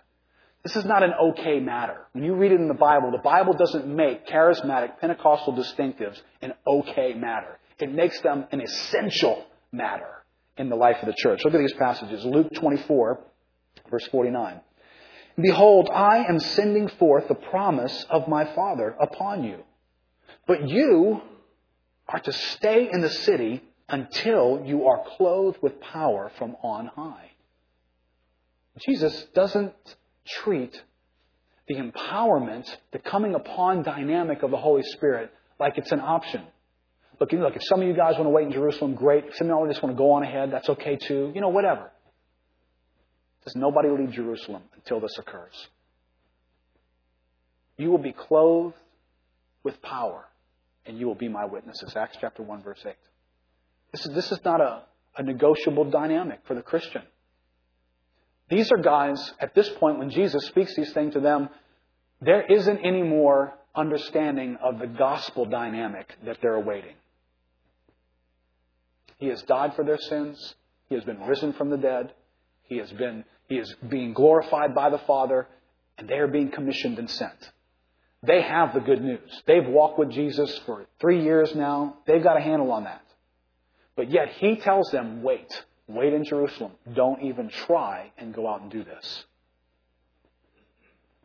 [0.63, 2.07] This is not an okay matter.
[2.13, 6.53] When you read it in the Bible, the Bible doesn't make charismatic Pentecostal distinctives an
[6.67, 7.59] okay matter.
[7.81, 10.25] It makes them an essential matter
[10.57, 11.45] in the life of the church.
[11.45, 12.25] Look at these passages.
[12.25, 13.25] Luke 24,
[13.91, 14.61] Verse 49.
[15.41, 19.59] Behold, I am sending forth the promise of my Father upon you.
[20.47, 21.23] But you
[22.09, 27.31] are to stay in the city until you are clothed with power from on high.
[28.79, 29.75] Jesus doesn't
[30.27, 30.81] treat
[31.69, 36.43] the empowerment, the coming upon dynamic of the Holy Spirit like it's an option.
[37.21, 39.25] Look, look, if some of you guys want to wait in Jerusalem, great.
[39.27, 41.31] If some of you just want to go on ahead, that's okay too.
[41.35, 41.91] You know, whatever.
[43.45, 45.69] Says nobody leave Jerusalem until this occurs.
[47.77, 48.77] You will be clothed
[49.63, 50.25] with power,
[50.87, 51.95] and you will be my witnesses.
[51.97, 52.95] Acts chapter 1, verse 8.
[53.93, 54.83] This is, this is not a,
[55.17, 57.03] a negotiable dynamic for the Christian.
[58.53, 61.49] These are guys, at this point, when Jesus speaks these things to them,
[62.21, 66.93] there isn't any more understanding of the gospel dynamic that they're awaiting.
[69.17, 70.55] He has died for their sins.
[70.91, 72.13] He has been risen from the dead.
[72.65, 75.49] He has been, he is being glorified by the Father,
[75.97, 77.51] and they are being commissioned and sent.
[78.23, 79.43] They have the good news.
[79.47, 81.97] They've walked with Jesus for three years now.
[82.07, 83.03] They've got a handle on that.
[83.97, 85.65] But yet he tells them, wait,
[85.95, 86.73] wait in Jerusalem.
[86.95, 89.25] Don't even try and go out and do this.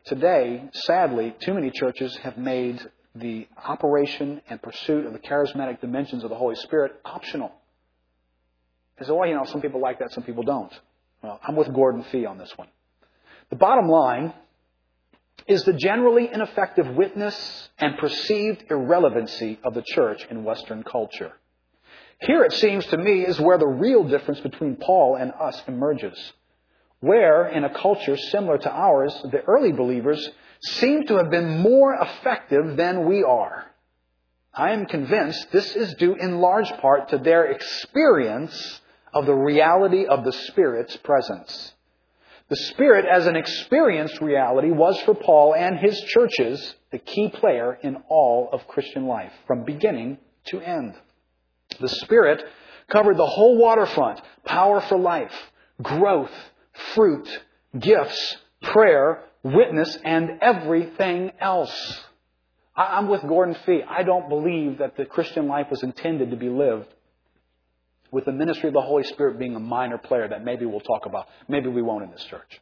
[0.04, 2.80] Today, sadly, too many churches have made
[3.14, 7.52] the operation and pursuit of the charismatic dimensions of the Holy Spirit optional.
[8.98, 10.72] They say, well, you know, some people like that, some people don't.
[11.22, 12.68] Well, I'm with Gordon Fee on this one.
[13.50, 14.32] The bottom line
[15.46, 21.32] is the generally ineffective witness and perceived irrelevancy of the church in Western culture.
[22.20, 26.32] Here, it seems to me, is where the real difference between Paul and us emerges.
[27.00, 30.28] Where, in a culture similar to ours, the early believers
[30.60, 33.66] seem to have been more effective than we are.
[34.52, 38.80] I am convinced this is due in large part to their experience
[39.14, 41.74] of the reality of the Spirit's presence.
[42.48, 47.78] The Spirit, as an experienced reality, was for Paul and his churches the key player
[47.80, 50.94] in all of Christian life, from beginning to end.
[51.80, 52.42] The Spirit
[52.90, 55.32] covered the whole waterfront power for life,
[55.82, 56.32] growth,
[56.94, 57.28] fruit,
[57.78, 62.00] gifts, prayer, witness, and everything else.
[62.76, 63.82] I'm with Gordon Fee.
[63.88, 66.86] I don't believe that the Christian life was intended to be lived
[68.10, 71.04] with the ministry of the Holy Spirit being a minor player that maybe we'll talk
[71.04, 71.26] about.
[71.48, 72.60] Maybe we won't in this church.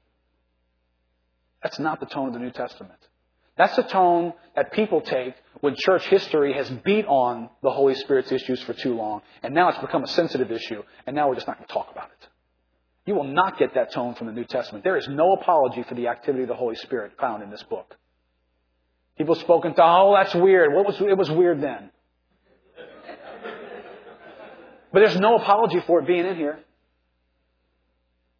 [1.62, 2.98] That's not the tone of the New Testament.
[3.56, 8.30] That's the tone that people take when church history has beat on the Holy Spirit's
[8.30, 11.46] issues for too long, and now it's become a sensitive issue, and now we're just
[11.46, 12.28] not going to talk about it.
[13.06, 14.84] You will not get that tone from the New Testament.
[14.84, 17.96] There is no apology for the activity of the Holy Spirit found in this book.
[19.16, 20.74] People have spoken to, oh, that's weird.
[20.74, 21.90] What was, it was weird then.
[24.92, 26.58] But there's no apology for it being in here.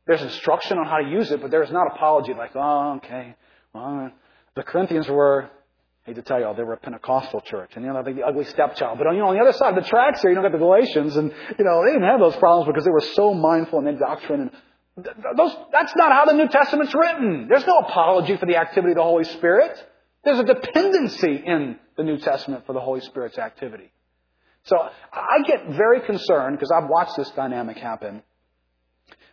[0.07, 3.35] There's instruction on how to use it, but there's not apology like, oh, okay.
[3.73, 4.11] Well,
[4.57, 7.73] the Corinthians were, I hate to tell you all, they were a Pentecostal church.
[7.77, 8.99] And, you know, like the ugly stepchild.
[8.99, 10.59] But, you know, on the other side of the tracks here, you don't get the
[10.59, 11.17] Galatians.
[11.17, 13.99] And, you know, they didn't have those problems because they were so mindful in their
[13.99, 14.51] doctrine.
[14.97, 17.49] And those, that's not how the New Testament's written.
[17.49, 19.77] There's no apology for the activity of the Holy Spirit.
[20.25, 23.93] There's a dependency in the New Testament for the Holy Spirit's activity.
[24.65, 28.23] So I get very concerned because I've watched this dynamic happen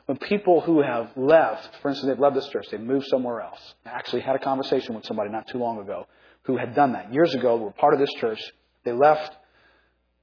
[0.06, 3.74] when people who have left, for instance, they've left this church, they've moved somewhere else.
[3.86, 6.08] I actually had a conversation with somebody not too long ago
[6.44, 7.14] who had done that.
[7.14, 8.40] Years ago, were part of this church.
[8.84, 9.34] They left,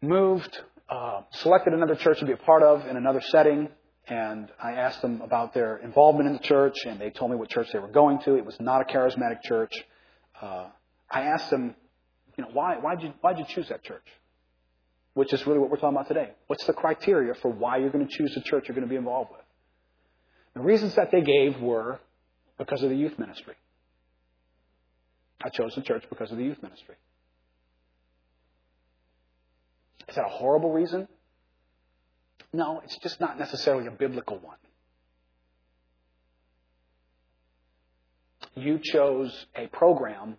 [0.03, 3.69] moved, uh, selected another church to be a part of in another setting,
[4.07, 7.49] and I asked them about their involvement in the church, and they told me what
[7.49, 8.35] church they were going to.
[8.35, 9.73] It was not a charismatic church.
[10.41, 10.67] Uh,
[11.11, 11.75] I asked them,
[12.37, 14.05] you know, why, why'd you, why'd you choose that church?
[15.15, 16.31] which is really what we're talking about today.
[16.47, 18.97] What's the criteria for why you're going to choose the church you're going to be
[18.97, 19.41] involved with?
[20.55, 22.01] The reasons that they gave were
[22.59, 23.55] because of the youth ministry.
[25.43, 26.97] I chose the church because of the youth ministry.
[30.09, 31.09] Is that a horrible reason?
[32.53, 34.57] No, it's just not necessarily a biblical one.
[38.57, 40.37] You chose a program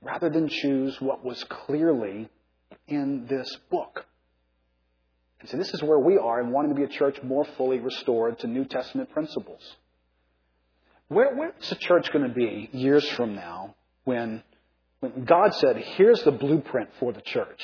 [0.00, 2.28] rather than choose what was clearly
[2.86, 4.06] in this book.
[5.44, 7.78] And so this is where we are in wanting to be a church more fully
[7.78, 9.60] restored to New Testament principles.
[11.08, 13.74] Where, where's the church going to be years from now
[14.04, 14.42] when,
[15.00, 17.62] when God said, here's the blueprint for the church?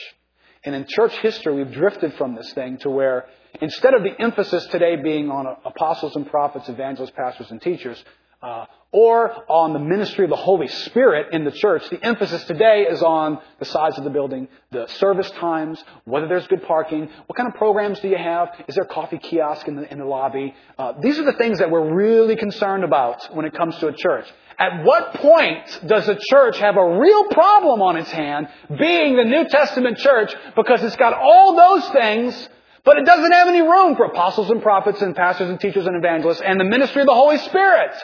[0.62, 3.24] And in church history, we've drifted from this thing to where
[3.62, 8.04] instead of the emphasis today being on apostles and prophets, evangelists, pastors, and teachers,
[8.42, 11.88] uh, or on the ministry of the Holy Spirit in the church.
[11.90, 16.46] The emphasis today is on the size of the building, the service times, whether there's
[16.48, 19.76] good parking, what kind of programs do you have, is there a coffee kiosk in
[19.76, 20.54] the, in the lobby.
[20.76, 23.92] Uh, these are the things that we're really concerned about when it comes to a
[23.92, 24.26] church.
[24.58, 29.24] At what point does a church have a real problem on its hand, being the
[29.24, 32.48] New Testament church, because it's got all those things,
[32.84, 35.96] but it doesn't have any room for apostles and prophets and pastors and teachers and
[35.96, 37.94] evangelists and the ministry of the Holy Spirit?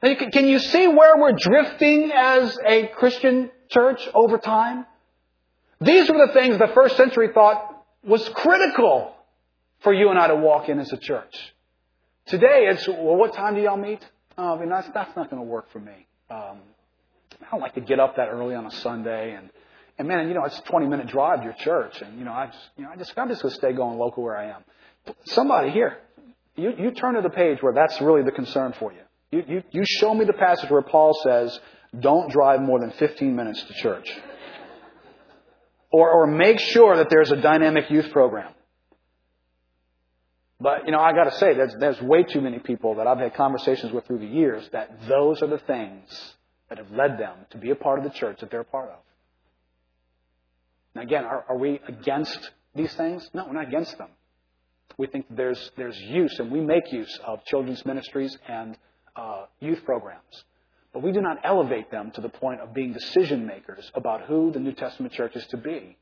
[0.00, 4.86] Can you see where we're drifting as a Christian church over time?
[5.80, 9.14] These were the things the first century thought was critical
[9.80, 11.54] for you and I to walk in as a church.
[12.26, 14.04] Today, it's, well, what time do y'all meet?
[14.36, 16.06] Oh, I mean, that's, that's not going to work for me.
[16.30, 16.58] Um,
[17.40, 19.50] I don't like to get up that early on a Sunday and,
[19.98, 22.32] and man, you know, it's a 20 minute drive to your church and, you know,
[22.32, 24.50] I just, you know, I just, I'm just going to stay going local where I
[24.50, 24.62] am.
[25.24, 25.98] Somebody here,
[26.54, 29.00] you, you turn to the page where that's really the concern for you.
[29.30, 31.58] You, you, you show me the passage where Paul says,
[31.98, 34.10] don't drive more than 15 minutes to church.
[35.90, 38.52] Or, or make sure that there's a dynamic youth program.
[40.60, 43.34] But, you know, I gotta say, there's, there's way too many people that I've had
[43.34, 46.34] conversations with through the years that those are the things
[46.68, 48.90] that have led them to be a part of the church that they're a part
[48.90, 48.98] of.
[50.94, 53.28] Now again, are, are we against these things?
[53.32, 54.08] No, we're not against them.
[54.96, 58.76] We think there's, there's use, and we make use of children's ministries and
[59.16, 60.44] uh, youth programs.
[60.92, 64.50] But we do not elevate them to the point of being decision makers about who
[64.50, 65.96] the New Testament church is to be.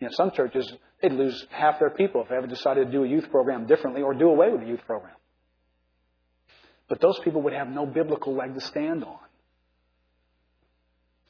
[0.00, 0.70] You know, some churches,
[1.02, 4.02] they'd lose half their people if they ever decided to do a youth program differently
[4.02, 5.14] or do away with the youth program.
[6.88, 9.18] But those people would have no biblical leg to stand on.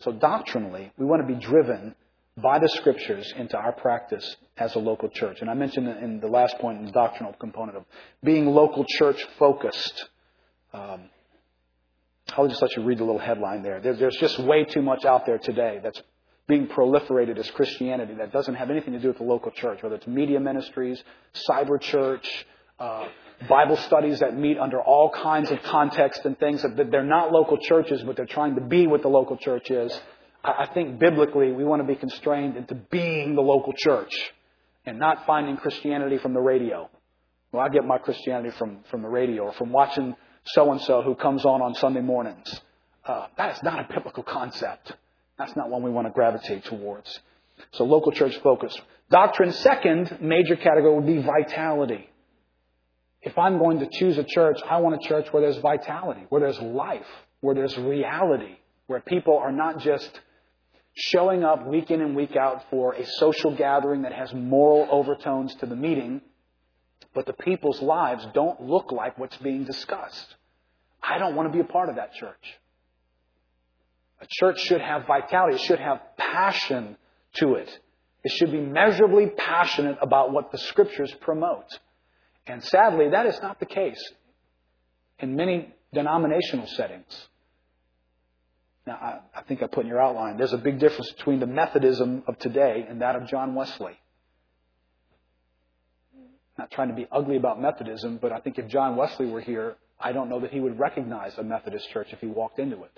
[0.00, 1.94] So doctrinally, we want to be driven
[2.42, 5.38] by the scriptures into our practice as a local church.
[5.40, 7.84] And I mentioned in the last point in the doctrinal component of
[8.22, 10.08] being local church focused.
[10.72, 11.10] Um,
[12.36, 13.80] I'll just let you read the little headline there.
[13.80, 16.00] There's just way too much out there today that's
[16.46, 19.96] being proliferated as Christianity that doesn't have anything to do with the local church, whether
[19.96, 21.02] it's media ministries,
[21.48, 22.46] cyber church,
[22.78, 23.06] uh,
[23.48, 27.56] Bible studies that meet under all kinds of context and things that they're not local
[27.56, 29.98] churches, but they're trying to be what the local church is.
[30.42, 34.12] I think biblically we want to be constrained into being the local church
[34.86, 36.88] and not finding Christianity from the radio.
[37.52, 41.02] Well, I get my Christianity from, from the radio or from watching so and so
[41.02, 42.60] who comes on on Sunday mornings.
[43.04, 44.92] Uh, that is not a biblical concept.
[45.38, 47.18] That's not one we want to gravitate towards.
[47.72, 48.78] So local church focus.
[49.10, 52.08] Doctrine, second major category would be vitality.
[53.22, 56.40] If I'm going to choose a church, I want a church where there's vitality, where
[56.40, 57.06] there's life,
[57.40, 60.08] where there's reality, where people are not just
[61.00, 65.54] showing up week in and week out for a social gathering that has moral overtones
[65.56, 66.20] to the meeting,
[67.14, 70.34] but the people's lives don't look like what's being discussed.
[71.02, 72.58] I don't want to be a part of that church.
[74.20, 75.56] A church should have vitality.
[75.56, 76.96] It should have passion
[77.34, 77.78] to it.
[78.22, 81.66] It should be measurably passionate about what the scriptures promote.
[82.46, 84.02] And sadly, that is not the case
[85.18, 87.28] in many denominational settings.
[88.90, 91.46] Now, I, I think I put in your outline, there's a big difference between the
[91.46, 93.96] Methodism of today and that of John Wesley.
[96.58, 99.76] Not trying to be ugly about Methodism, but I think if John Wesley were here,
[100.00, 102.90] I don't know that he would recognize a Methodist church if he walked into it.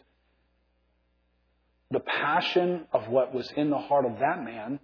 [1.91, 4.81] The passion of what was in the heart of that man,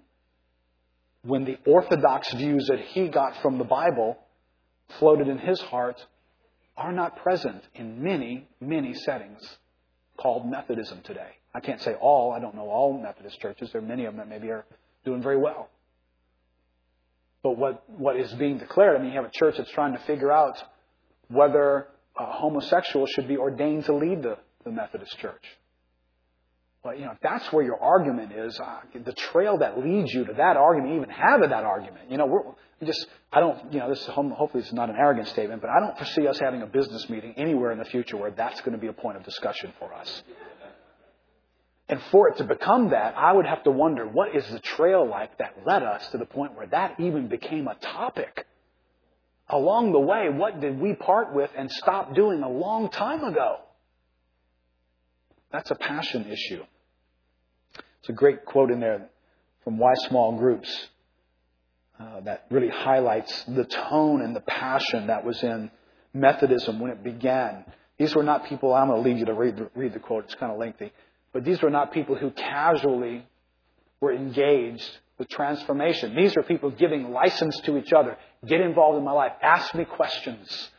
[1.22, 4.18] when the orthodox views that he got from the Bible
[4.98, 6.04] floated in his heart,
[6.76, 9.56] are not present in many, many settings
[10.18, 11.30] called Methodism today.
[11.54, 12.32] I can't say all.
[12.32, 13.70] I don't know all Methodist churches.
[13.72, 14.66] There are many of them that maybe are
[15.04, 15.70] doing very well.
[17.42, 20.00] But what, what is being declared, I mean, you have a church that's trying to
[20.00, 20.58] figure out
[21.28, 21.86] whether
[22.18, 25.44] uh, homosexuals should be ordained to lead the, the Methodist church.
[26.84, 30.24] Well, you know, if that's where your argument is, uh, the trail that leads you
[30.24, 32.10] to that argument, even have that argument.
[32.10, 32.42] You know, we're
[32.86, 35.70] just, I don't, you know, this is, hopefully this is not an arrogant statement, but
[35.70, 38.72] I don't foresee us having a business meeting anywhere in the future where that's going
[38.72, 40.22] to be a point of discussion for us.
[41.88, 45.08] And for it to become that, I would have to wonder what is the trail
[45.08, 48.46] like that led us to the point where that even became a topic.
[49.48, 53.60] Along the way, what did we part with and stop doing a long time ago?
[55.52, 56.62] That's a passion issue.
[58.00, 59.08] It's a great quote in there
[59.64, 60.88] from Why Small Groups
[61.98, 65.70] uh, that really highlights the tone and the passion that was in
[66.14, 67.64] Methodism when it began.
[67.98, 70.24] These were not people, I'm going to leave you to read the, read the quote,
[70.24, 70.92] it's kind of lengthy,
[71.32, 73.26] but these were not people who casually
[74.00, 74.88] were engaged
[75.18, 76.14] with transformation.
[76.14, 78.16] These were people giving license to each other.
[78.46, 79.32] Get involved in my life.
[79.42, 80.70] Ask me questions.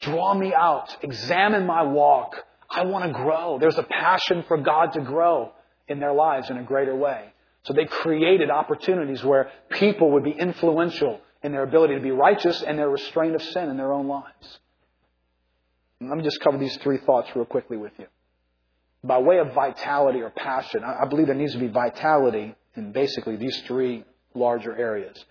[0.00, 0.96] Draw me out.
[1.02, 2.36] Examine my walk.
[2.72, 3.58] I want to grow.
[3.60, 5.52] There's a passion for God to grow
[5.88, 7.32] in their lives in a greater way.
[7.64, 12.62] So they created opportunities where people would be influential in their ability to be righteous
[12.62, 14.58] and their restraint of sin in their own lives.
[16.00, 18.06] And let me just cover these three thoughts real quickly with you.
[19.04, 23.36] By way of vitality or passion, I believe there needs to be vitality in basically
[23.36, 24.04] these three
[24.34, 25.22] larger areas.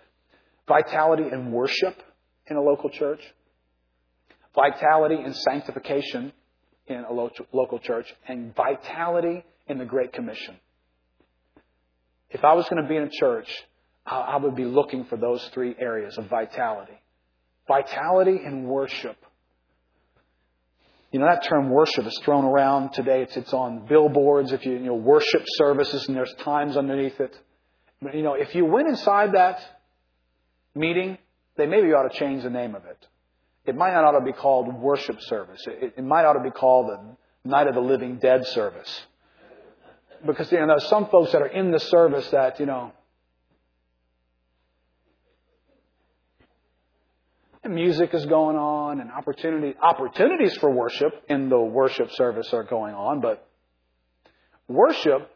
[0.68, 2.02] Vitality in worship
[2.48, 3.22] in a local church,
[4.54, 6.34] vitality in sanctification
[6.88, 10.56] in a local church, and vitality in the Great Commission.
[12.30, 13.50] If I was going to be in a church,
[14.06, 17.00] I would be looking for those three areas of vitality.
[17.68, 19.18] Vitality in worship.
[21.12, 23.22] You know, that term worship is thrown around today.
[23.24, 27.38] It's, it's on billboards, if you, you know, worship services, and there's times underneath it.
[28.02, 29.60] But, you know, if you went inside that
[30.74, 31.18] meeting,
[31.58, 32.98] they maybe ought to change the name of it.
[33.66, 35.64] It might not ought to be called worship service.
[35.68, 39.02] It, it might ought to be called the Night of the Living Dead service.
[40.26, 42.92] Because, you know, there's some folks that are in the service that, you know,
[47.64, 52.64] and music is going on and opportunity, opportunities for worship in the worship service are
[52.64, 53.48] going on, but
[54.68, 55.30] worship,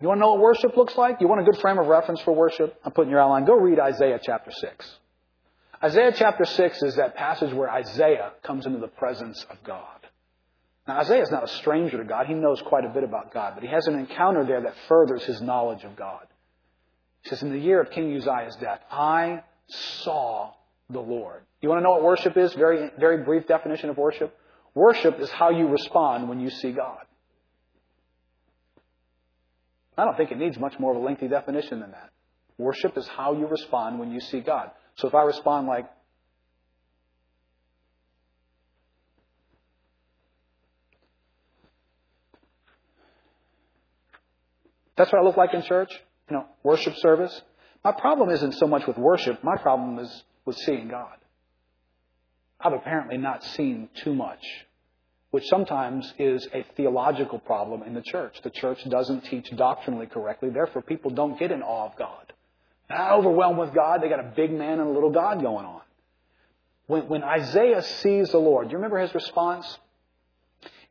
[0.00, 1.20] you want to know what worship looks like?
[1.20, 2.76] You want a good frame of reference for worship?
[2.84, 3.44] I'm putting your outline.
[3.44, 4.98] Go read Isaiah chapter 6.
[5.82, 9.86] Isaiah chapter 6 is that passage where Isaiah comes into the presence of God.
[10.86, 12.26] Now, Isaiah is not a stranger to God.
[12.26, 15.24] He knows quite a bit about God, but he has an encounter there that furthers
[15.24, 16.26] his knowledge of God.
[17.22, 20.52] He says, In the year of King Uzziah's death, I saw
[20.90, 21.42] the Lord.
[21.62, 22.52] You want to know what worship is?
[22.52, 24.36] Very, very brief definition of worship.
[24.74, 26.98] Worship is how you respond when you see God.
[29.96, 32.10] I don't think it needs much more of a lengthy definition than that.
[32.58, 34.70] Worship is how you respond when you see God.
[34.96, 35.86] So if I respond like,
[44.96, 45.90] That's what I look like in church,
[46.30, 47.42] you know, worship service.
[47.82, 51.16] My problem isn't so much with worship, my problem is with seeing God.
[52.60, 54.42] I've apparently not seen too much,
[55.30, 58.40] which sometimes is a theological problem in the church.
[58.42, 62.32] The church doesn't teach doctrinally correctly, therefore people don't get in awe of God.
[62.90, 65.80] Not overwhelmed with God, they got a big man and a little God going on.
[66.86, 69.78] When, when Isaiah sees the Lord, do you remember his response?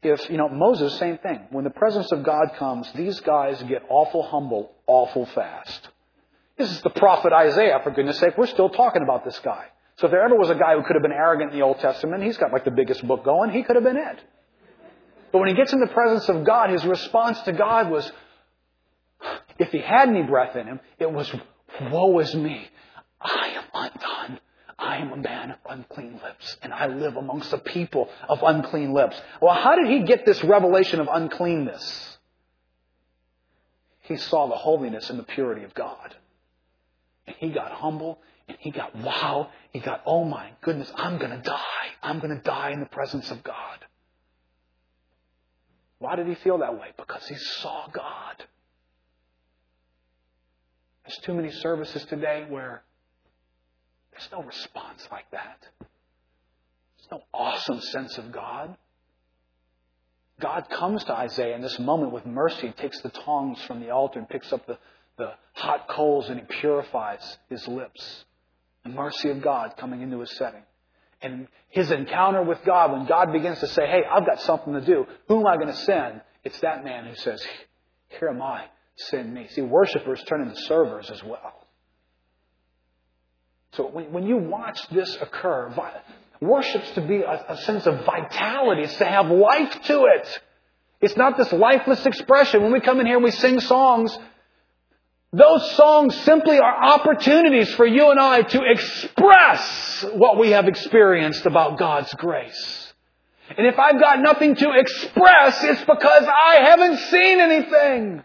[0.01, 1.39] If, you know, Moses, same thing.
[1.51, 5.87] When the presence of God comes, these guys get awful humble awful fast.
[6.57, 8.37] This is the prophet Isaiah, for goodness sake.
[8.37, 9.65] We're still talking about this guy.
[9.97, 11.79] So if there ever was a guy who could have been arrogant in the Old
[11.79, 14.19] Testament, he's got like the biggest book going, he could have been it.
[15.31, 18.11] But when he gets in the presence of God, his response to God was,
[19.57, 21.33] if he had any breath in him, it was,
[21.81, 22.67] woe is me.
[23.21, 24.39] I am undone.
[24.77, 28.93] I am a man of unclean lips, and I live amongst a people of unclean
[28.93, 29.19] lips.
[29.41, 32.17] Well, how did he get this revelation of uncleanness?
[34.01, 36.15] He saw the holiness and the purity of God.
[37.25, 38.19] And he got humble
[38.49, 39.49] and he got, wow.
[39.71, 41.87] He got, oh my goodness, I'm going to die.
[42.01, 43.79] I'm going to die in the presence of God.
[45.99, 46.87] Why did he feel that way?
[46.97, 48.43] Because he saw God.
[51.05, 52.83] There's too many services today where
[54.11, 55.57] there's no response like that.
[55.79, 58.77] There's no awesome sense of God.
[60.39, 64.19] God comes to Isaiah in this moment with mercy, takes the tongs from the altar
[64.19, 64.77] and picks up the,
[65.17, 68.25] the hot coals and he purifies his lips.
[68.83, 70.63] The mercy of God coming into his setting.
[71.21, 74.81] And his encounter with God, when God begins to say, Hey, I've got something to
[74.81, 75.05] do.
[75.29, 76.21] Who am I going to send?
[76.43, 77.45] It's that man who says,
[78.19, 78.65] Here am I.
[78.95, 79.47] Send me.
[79.49, 81.67] See, worshipers turn into servers as well.
[83.73, 85.73] So when, when you watch this occur,
[86.39, 88.83] worship's to be a, a sense of vitality.
[88.83, 90.41] It's to have life to it.
[91.01, 92.61] It's not this lifeless expression.
[92.61, 94.17] When we come in here and we sing songs,
[95.33, 101.47] those songs simply are opportunities for you and I to express what we have experienced
[101.47, 102.93] about God's grace.
[103.57, 108.23] And if I've got nothing to express, it's because I haven't seen anything.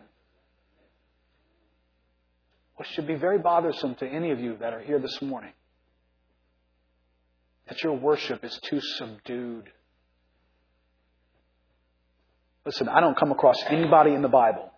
[2.79, 5.53] Which should be very bothersome to any of you that are here this morning.
[7.69, 9.65] That your worship is too subdued.
[12.65, 14.71] Listen, I don't come across anybody in the Bible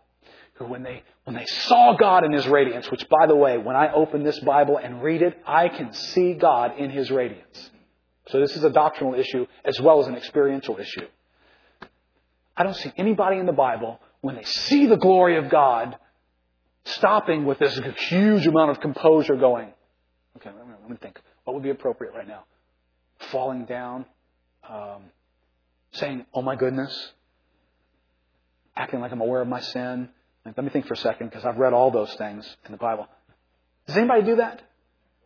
[0.55, 3.77] who when they, when they saw God in His radiance, which by the way, when
[3.77, 7.71] I open this Bible and read it, I can see God in His radiance.
[8.29, 11.07] So this is a doctrinal issue as well as an experiential issue.
[12.57, 15.97] I don't see anybody in the Bible when they see the glory of God
[16.85, 17.79] stopping with this
[18.09, 19.69] huge amount of composure going,
[20.37, 21.21] okay, let me think.
[21.45, 22.45] What would be appropriate right now?
[23.31, 24.07] Falling down,
[24.69, 25.03] um,
[25.93, 27.13] saying, oh my goodness,
[28.77, 30.09] acting like I'm aware of my sin.
[30.45, 32.79] Like, let me think for a second because I've read all those things in the
[32.79, 33.09] Bible.
[33.87, 34.63] Does anybody do that?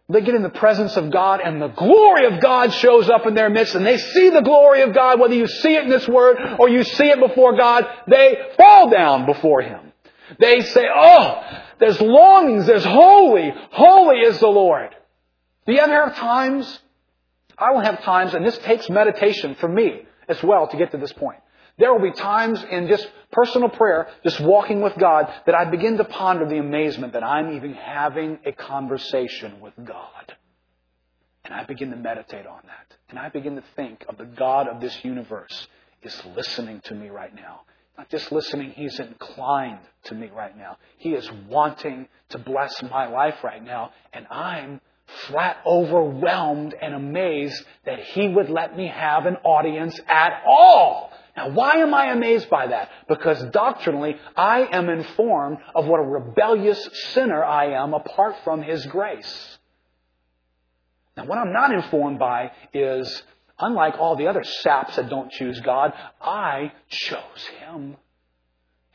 [0.08, 3.34] They get in the presence of God and the glory of God shows up in
[3.34, 6.06] their midst and they see the glory of God, whether you see it in this
[6.06, 9.92] word or you see it before God, they fall down before Him.
[10.38, 11.42] They say, oh,
[11.78, 14.94] there's longings, there's holy, holy is the Lord.
[15.66, 16.80] Do you ever have times?
[17.56, 20.98] I will have times, and this takes meditation for me as well to get to
[20.98, 21.38] this point.
[21.78, 25.96] There will be times in just personal prayer, just walking with God, that I begin
[25.98, 30.34] to ponder the amazement that I'm even having a conversation with God.
[31.44, 32.96] And I begin to meditate on that.
[33.10, 35.66] And I begin to think of the God of this universe
[36.02, 37.62] is listening to me right now.
[37.96, 40.78] Not just listening, He's inclined to me right now.
[40.98, 43.92] He is wanting to bless my life right now.
[44.12, 44.80] And I'm
[45.28, 51.12] flat overwhelmed and amazed that He would let me have an audience at all.
[51.36, 52.90] Now, why am I amazed by that?
[53.08, 58.86] Because doctrinally, I am informed of what a rebellious sinner I am apart from His
[58.86, 59.58] grace.
[61.16, 63.22] Now, what I'm not informed by is,
[63.58, 67.96] unlike all the other saps that don't choose God, I chose Him.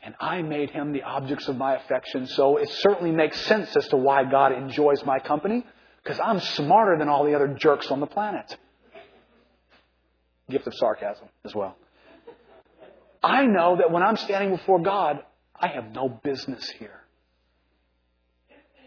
[0.02, 3.86] And I made Him the objects of my affection, so it certainly makes sense as
[3.88, 5.66] to why God enjoys my company,
[6.02, 8.56] because I'm smarter than all the other jerks on the planet.
[10.48, 11.76] Gift of sarcasm as well.
[13.22, 15.22] I know that when I'm standing before God,
[15.54, 16.98] I have no business here.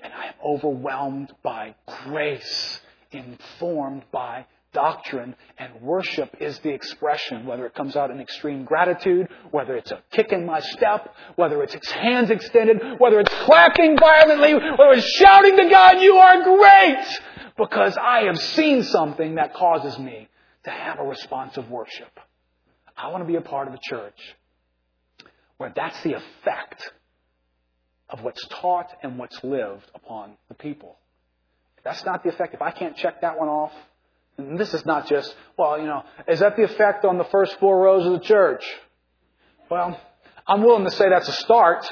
[0.03, 7.65] And I am overwhelmed by grace, informed by doctrine, and worship is the expression, whether
[7.65, 11.91] it comes out in extreme gratitude, whether it's a kick in my step, whether it's
[11.91, 17.19] hands extended, whether it's clapping violently, whether it's shouting to God, you are great!
[17.57, 20.27] Because I have seen something that causes me
[20.63, 22.19] to have a response of worship.
[22.97, 24.35] I want to be a part of a church
[25.57, 26.91] where that's the effect
[28.09, 30.97] of what's taught and what's lived upon the people.
[31.77, 33.71] If that's not the effect, if I can't check that one off,
[34.37, 37.59] and this is not just, well, you know, is that the effect on the first
[37.59, 38.63] four rows of the church?
[39.69, 39.99] Well,
[40.47, 41.85] I'm willing to say that's a start,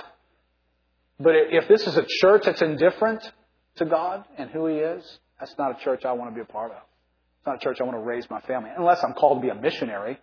[1.19, 3.31] but if this is a church that's indifferent
[3.75, 6.51] to God and who He is, that's not a church I want to be a
[6.51, 6.77] part of.
[6.77, 9.49] It's not a church I want to raise my family, unless I'm called to be
[9.49, 10.19] a missionary.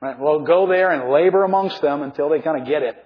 [0.00, 0.18] Right?
[0.18, 2.96] Well, go there and labor amongst them until they kind of get it.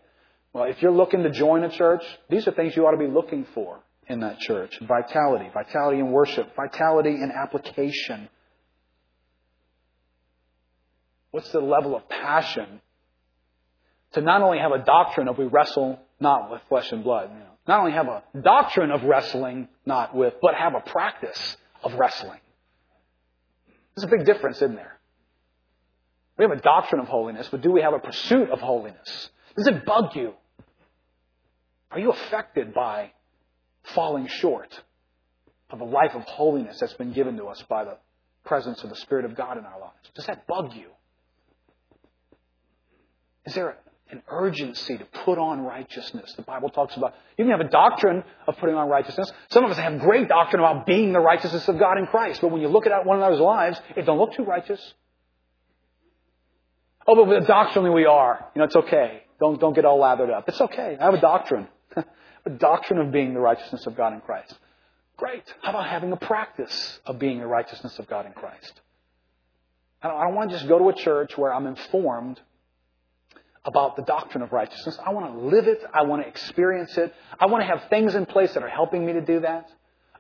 [0.52, 3.06] Well, if you're looking to join a church, these are things you ought to be
[3.06, 3.80] looking for
[4.10, 4.76] in that church.
[4.80, 8.28] Vitality, vitality in worship, vitality in application.
[11.30, 12.80] What's the level of passion
[14.12, 17.38] to not only have a doctrine of we wrestle not with flesh and blood, you
[17.38, 21.94] know, not only have a doctrine of wrestling not with, but have a practice of
[21.94, 22.40] wrestling.
[23.94, 24.98] There's a big difference, isn't there?
[26.36, 29.30] We have a doctrine of holiness, but do we have a pursuit of holiness?
[29.56, 30.32] Does it bug you?
[31.92, 33.12] Are you affected by
[33.82, 34.82] falling short
[35.70, 37.96] of a life of holiness that's been given to us by the
[38.44, 40.10] presence of the Spirit of God in our lives?
[40.14, 40.88] Does that bug you?
[43.46, 43.78] Is there
[44.10, 46.32] an urgency to put on righteousness?
[46.36, 49.32] The Bible talks about you can have a doctrine of putting on righteousness.
[49.50, 52.50] Some of us have great doctrine about being the righteousness of God in Christ, but
[52.50, 54.80] when you look at one another's lives, it don't look too righteous.
[57.06, 58.46] Oh, but doctrinally we are.
[58.54, 59.22] You know, it's okay.
[59.40, 60.48] Don't, don't get all lathered up.
[60.48, 60.96] It's okay.
[61.00, 61.66] I have a doctrine.
[62.44, 64.54] A doctrine of being the righteousness of God in Christ.
[65.16, 65.44] Great.
[65.62, 68.80] How about having a practice of being the righteousness of God in Christ?
[70.02, 72.40] I don't, I don't want to just go to a church where I'm informed
[73.64, 74.98] about the doctrine of righteousness.
[75.04, 75.82] I want to live it.
[75.92, 77.14] I want to experience it.
[77.38, 79.70] I want to have things in place that are helping me to do that.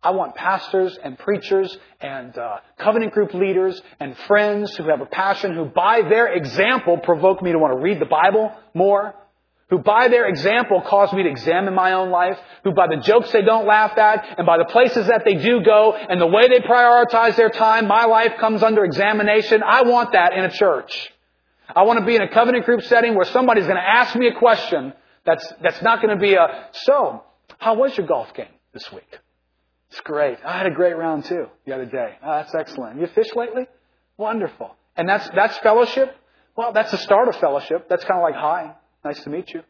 [0.02, 5.06] I want pastors and preachers and uh, covenant group leaders and friends who have a
[5.06, 9.14] passion, who by their example provoke me to want to read the Bible more,
[9.70, 13.30] who by their example cause me to examine my own life, who by the jokes
[13.30, 16.48] they don't laugh at and by the places that they do go and the way
[16.48, 19.62] they prioritize their time, my life comes under examination.
[19.64, 21.12] I want that in a church.
[21.74, 24.26] I want to be in a covenant group setting where somebody's going to ask me
[24.26, 24.92] a question
[25.24, 27.22] that's, that's not going to be a, so,
[27.58, 29.18] how was your golf game this week?
[29.90, 30.38] It's great.
[30.44, 32.16] I had a great round too the other day.
[32.22, 33.00] Oh, that's excellent.
[33.00, 33.68] You fished lately?
[34.16, 34.74] Wonderful.
[34.96, 36.16] And that's, that's fellowship?
[36.56, 37.88] Well, that's the start of fellowship.
[37.88, 38.74] That's kind of like, hi,
[39.04, 39.62] nice to meet you.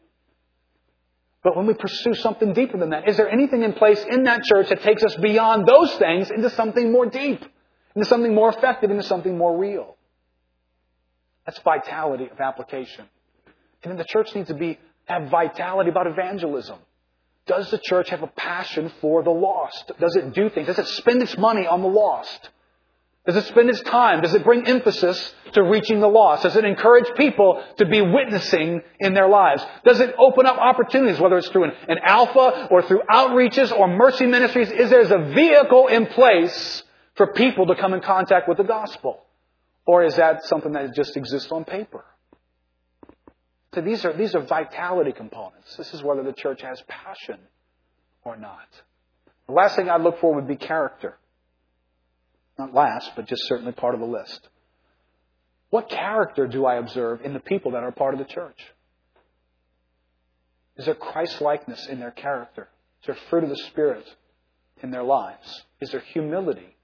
[1.43, 4.43] But when we pursue something deeper than that, is there anything in place in that
[4.43, 7.43] church that takes us beyond those things into something more deep,
[7.95, 9.97] into something more effective, into something more real?
[11.45, 13.05] That's vitality of application.
[13.83, 16.77] And then the church needs to be have vitality about evangelism.
[17.47, 19.91] Does the church have a passion for the lost?
[19.99, 20.67] Does it do things?
[20.67, 22.49] Does it spend its money on the lost?
[23.25, 24.21] Does it spend its time?
[24.21, 26.41] Does it bring emphasis to reaching the lost?
[26.41, 29.63] Does it encourage people to be witnessing in their lives?
[29.85, 33.87] Does it open up opportunities, whether it's through an, an alpha or through outreaches or
[33.87, 34.71] mercy ministries?
[34.71, 36.83] Is there a vehicle in place
[37.13, 39.23] for people to come in contact with the gospel?
[39.85, 42.03] Or is that something that just exists on paper?
[43.75, 45.75] So these are, these are vitality components.
[45.77, 47.37] This is whether the church has passion
[48.23, 48.67] or not.
[49.47, 51.17] The last thing I'd look for would be character.
[52.61, 54.47] Not last, but just certainly part of the list.
[55.71, 58.59] What character do I observe in the people that are part of the church?
[60.77, 62.69] Is there Christ likeness in their character?
[63.01, 64.05] Is there fruit of the Spirit
[64.83, 65.63] in their lives?
[65.79, 66.75] Is there humility?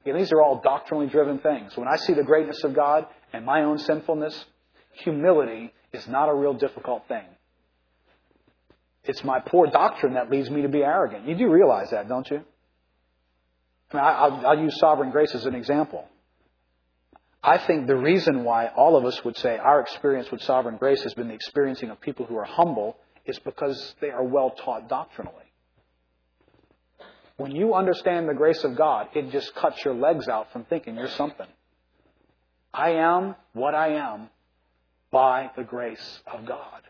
[0.00, 1.76] Again, these are all doctrinally driven things.
[1.76, 4.46] When I see the greatness of God and my own sinfulness,
[4.92, 7.26] humility is not a real difficult thing.
[9.04, 11.28] It's my poor doctrine that leads me to be arrogant.
[11.28, 12.42] You do realize that, don't you?
[13.92, 16.06] I mean, I'll, I'll use sovereign grace as an example.
[17.42, 21.02] I think the reason why all of us would say our experience with sovereign grace
[21.04, 24.88] has been the experiencing of people who are humble is because they are well taught
[24.88, 25.36] doctrinally.
[27.38, 30.96] When you understand the grace of God, it just cuts your legs out from thinking
[30.96, 31.46] you're something.
[32.74, 34.28] I am what I am
[35.10, 36.82] by the grace of God.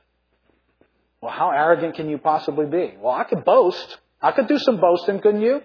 [1.21, 2.95] Well, how arrogant can you possibly be?
[2.99, 3.99] Well, I could boast.
[4.21, 5.61] I could do some boasting, couldn't you?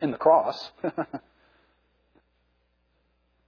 [0.00, 0.70] In the cross.
[0.82, 0.94] but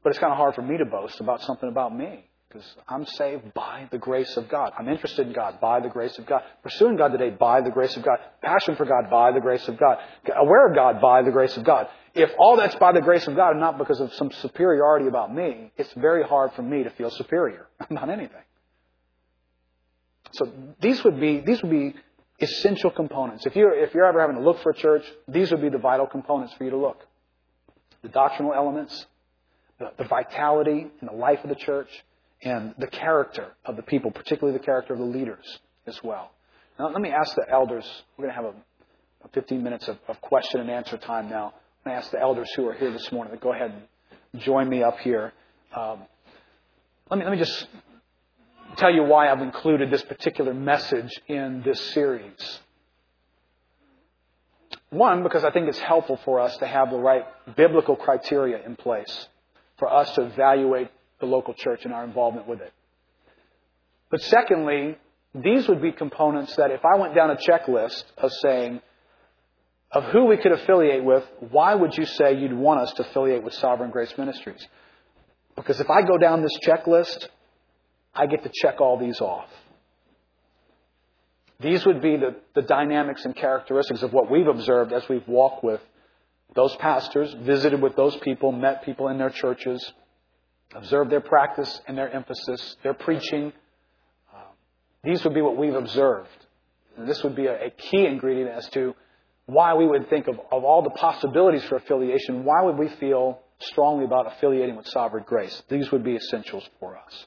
[0.05, 3.55] it's kind of hard for me to boast about something about me because I'm saved
[3.55, 4.72] by the grace of God.
[4.77, 6.43] I'm interested in God by the grace of God.
[6.64, 8.18] Pursuing God today by the grace of God.
[8.43, 9.98] Passion for God by the grace of God.
[10.36, 11.86] Aware of God by the grace of God.
[12.12, 15.32] If all that's by the grace of God and not because of some superiority about
[15.32, 18.43] me, it's very hard for me to feel superior about anything.
[20.32, 20.51] So
[20.81, 21.94] these would be, these would be
[22.41, 23.47] essential components.
[23.47, 25.79] If you're, if you're ever having to look for a church, these would be the
[25.79, 26.99] vital components for you to look.
[28.03, 29.07] The doctrinal elements,
[29.79, 31.89] the, the vitality and the life of the church,
[32.43, 36.31] and the character of the people, particularly the character of the leaders as well.
[36.79, 37.85] Now, let me ask the elders.
[38.17, 41.53] We're going to have a, a 15 minutes of, of, question and answer time now.
[41.85, 43.75] I'm going to ask the elders who are here this morning to go ahead
[44.33, 45.35] and join me up here.
[45.77, 46.01] Um,
[47.11, 47.67] let me let me just
[48.76, 52.60] tell you why I've included this particular message in this series.
[54.90, 57.24] One, because I think it's helpful for us to have the right
[57.56, 59.28] biblical criteria in place
[59.78, 60.90] for us to evaluate
[61.20, 62.72] the local church and our involvement with it.
[64.10, 64.97] But secondly,
[65.34, 68.80] these would be components that if I went down a checklist of saying,
[69.92, 73.42] of who we could affiliate with, why would you say you'd want us to affiliate
[73.42, 74.66] with Sovereign Grace Ministries?
[75.56, 77.28] Because if I go down this checklist,
[78.15, 79.49] I get to check all these off.
[81.61, 85.62] These would be the, the dynamics and characteristics of what we've observed as we've walked
[85.62, 85.81] with
[86.55, 89.93] those pastors, visited with those people, met people in their churches,
[90.74, 93.53] observed their practice and their emphasis, their preaching.
[94.35, 94.39] Uh,
[95.05, 96.28] these would be what we've observed.
[96.97, 98.95] And this would be a, a key ingredient as to
[99.47, 103.41] why we would think of, of all the possibilities for affiliation, why would we feel
[103.59, 105.62] strongly about affiliating with Sovereign Grace?
[105.69, 107.27] These would be essentials for us.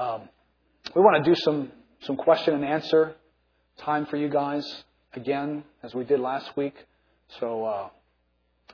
[0.00, 0.30] Um,
[0.96, 1.70] we want to do some,
[2.04, 3.16] some question and answer
[3.80, 4.64] time for you guys
[5.12, 6.72] again, as we did last week.
[7.38, 7.88] So uh,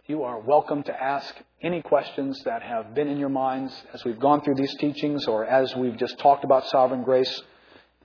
[0.06, 4.20] you are welcome to ask any questions that have been in your minds as we've
[4.20, 7.42] gone through these teachings or as we've just talked about Sovereign Grace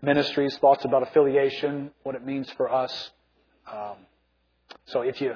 [0.02, 3.12] Ministries, thoughts about affiliation, what it means for us.
[3.72, 3.98] Um,
[4.86, 5.36] so if you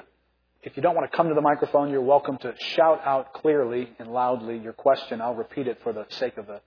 [0.64, 3.90] if you don't want to come to the microphone, you're welcome to shout out clearly
[4.00, 5.20] and loudly your question.
[5.20, 6.60] I'll repeat it for the sake of the,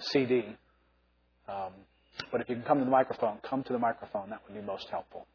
[0.00, 0.44] CD.
[1.48, 1.72] Um,
[2.30, 4.30] but if you can come to the microphone, come to the microphone.
[4.30, 5.26] That would be most helpful.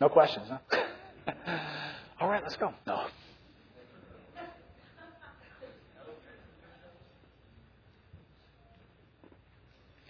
[0.00, 0.78] No questions, huh?
[2.20, 2.72] All right, let's go.
[2.86, 3.06] No.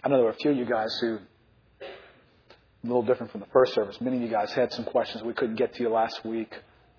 [0.11, 1.17] know there were a few of you guys who,
[1.81, 5.33] a little different from the first service, many of you guys had some questions we
[5.33, 6.53] couldn't get to you last week.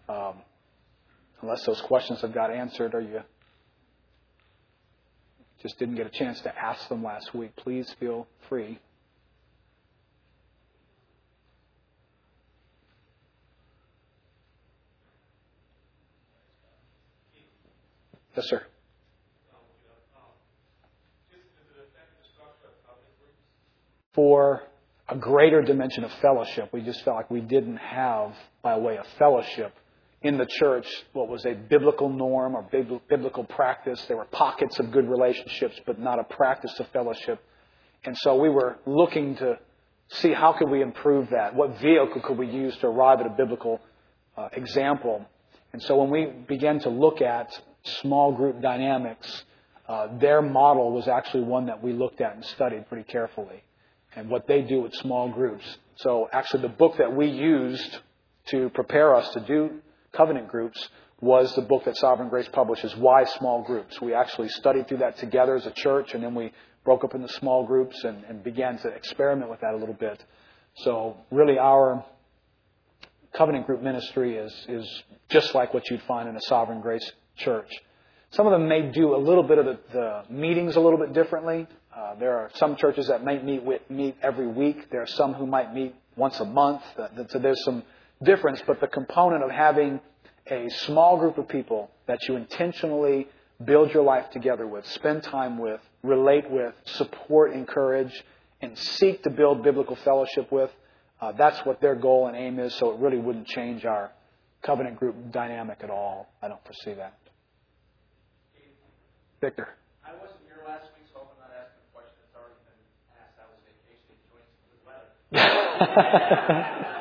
[0.08, 0.36] Um,
[1.42, 3.20] unless those questions have got answered or you
[5.62, 8.78] just didn't get a chance to ask them last week, please feel free
[18.34, 18.62] Yes, sir.
[24.14, 24.62] For
[25.08, 26.70] a greater dimension of fellowship.
[26.72, 29.74] We just felt like we didn't have, by way of fellowship,
[30.22, 32.62] in the church what was a biblical norm or
[33.08, 34.02] biblical practice.
[34.06, 37.40] There were pockets of good relationships, but not a practice of fellowship.
[38.04, 39.58] And so we were looking to
[40.08, 41.54] see how could we improve that?
[41.54, 43.80] What vehicle could we use to arrive at a biblical
[44.36, 45.26] uh, example?
[45.72, 47.50] And so when we began to look at
[48.00, 49.44] small group dynamics,
[49.88, 53.62] uh, their model was actually one that we looked at and studied pretty carefully
[54.16, 55.64] and what they do with small groups.
[55.96, 57.98] So actually the book that we used
[58.46, 59.80] to prepare us to do
[60.12, 60.88] covenant groups
[61.20, 64.00] was the book that Sovereign Grace publishes, Why Small Groups.
[64.00, 66.52] We actually studied through that together as a church and then we
[66.84, 70.22] broke up into small groups and, and began to experiment with that a little bit.
[70.78, 72.04] So really our
[73.34, 77.70] covenant group ministry is, is just like what you'd find in a Sovereign Grace church.
[78.30, 81.12] Some of them may do a little bit of the, the meetings a little bit
[81.12, 81.66] differently.
[81.94, 84.90] Uh, there are some churches that might meet with, meet every week.
[84.90, 86.82] There are some who might meet once a month.
[87.28, 87.82] So there's some
[88.22, 90.00] difference, but the component of having
[90.50, 93.28] a small group of people that you intentionally
[93.64, 98.24] build your life together with, spend time with, relate with, support, encourage,
[98.60, 100.70] and seek to build biblical fellowship with,
[101.20, 104.10] uh, that's what their goal and aim is, so it really wouldn't change our
[104.62, 106.28] covenant group dynamic at all.
[106.42, 107.14] I don't foresee that.
[109.40, 109.68] Victor.
[110.06, 112.78] I wasn't here last week, so I'm not asking a question that's already been
[113.18, 113.38] asked.
[113.38, 114.18] I was vacationing
[115.34, 116.92] uh,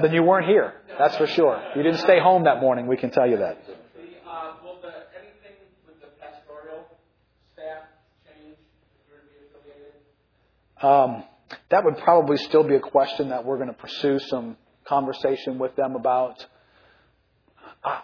[0.00, 0.74] then you weren't here.
[0.98, 1.62] That's for sure.
[1.76, 2.86] You didn't stay home that morning.
[2.86, 3.62] We can tell you that.
[10.80, 11.24] Um,
[11.70, 15.74] that would probably still be a question that we're going to pursue some conversation with
[15.76, 16.46] them about.
[17.82, 18.02] I,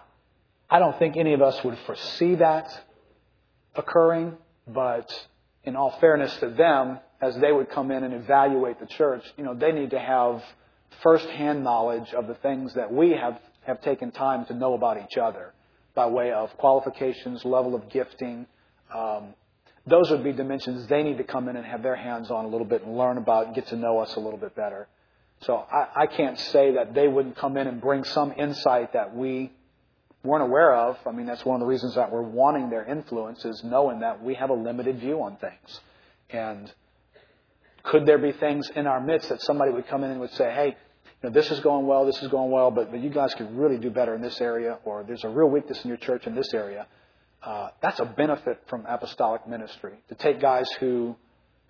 [0.68, 2.68] I don't think any of us would foresee that
[3.76, 4.36] occurring,
[4.66, 5.28] but
[5.62, 9.44] in all fairness to them, as they would come in and evaluate the church, you
[9.44, 10.42] know, they need to have
[11.02, 15.16] firsthand knowledge of the things that we have, have taken time to know about each
[15.16, 15.52] other
[15.94, 18.46] by way of qualifications, level of gifting.
[18.92, 19.34] Um,
[19.86, 22.48] those would be dimensions they need to come in and have their hands on a
[22.48, 24.88] little bit and learn about and get to know us a little bit better.
[25.42, 29.14] So I, I can't say that they wouldn't come in and bring some insight that
[29.14, 29.52] we
[30.22, 30.96] weren't aware of.
[31.06, 34.22] I mean, that's one of the reasons that we're wanting their influence is knowing that
[34.22, 35.80] we have a limited view on things.
[36.30, 36.72] And
[37.84, 40.52] could there be things in our midst that somebody would come in and would say,
[40.52, 40.76] hey,
[41.22, 43.56] you know, this is going well, this is going well, but, but you guys could
[43.56, 46.34] really do better in this area, or there's a real weakness in your church in
[46.34, 46.86] this area.
[47.42, 51.14] Uh, that's a benefit from apostolic ministry to take guys who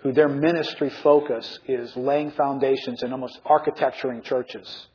[0.05, 4.86] who their ministry focus is laying foundations and almost architecturing churches.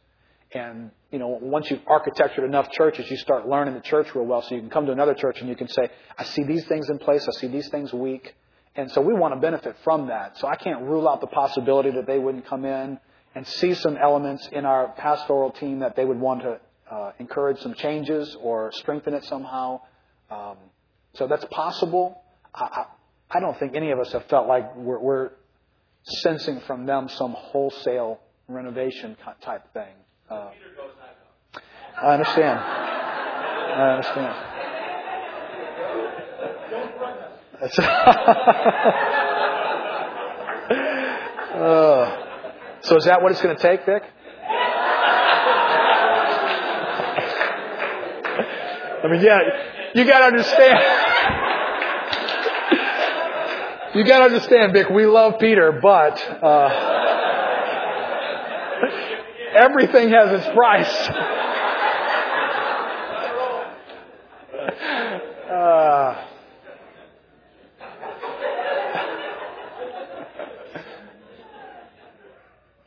[0.52, 4.44] And, you know, once you've architectured enough churches, you start learning the church real well.
[4.44, 6.90] So you can come to another church and you can say, I see these things
[6.90, 8.36] in place, I see these things weak.
[8.80, 10.38] And so we want to benefit from that.
[10.38, 12.98] So I can't rule out the possibility that they wouldn't come in
[13.36, 17.60] and see some elements in our pastoral team that they would want to uh, encourage
[17.60, 19.82] some changes or strengthen it somehow.
[20.32, 20.56] Um,
[21.16, 22.22] so that's possible.
[22.56, 22.86] I,
[23.32, 25.32] I, I, don't think any of us have felt like we're, we're
[26.04, 29.94] sensing from them some wholesale renovation type thing.
[30.30, 30.52] Uh,
[32.02, 32.60] I understand.
[32.60, 34.60] I understand.
[37.20, 37.68] That's uh,
[42.82, 44.02] so is that what it's going to take, Vic?
[49.04, 49.40] I mean, yeah,
[49.94, 50.80] you got to understand.
[53.96, 54.90] you got to understand, Vic.
[54.90, 56.70] We love Peter, but uh,
[59.58, 61.10] everything has its price.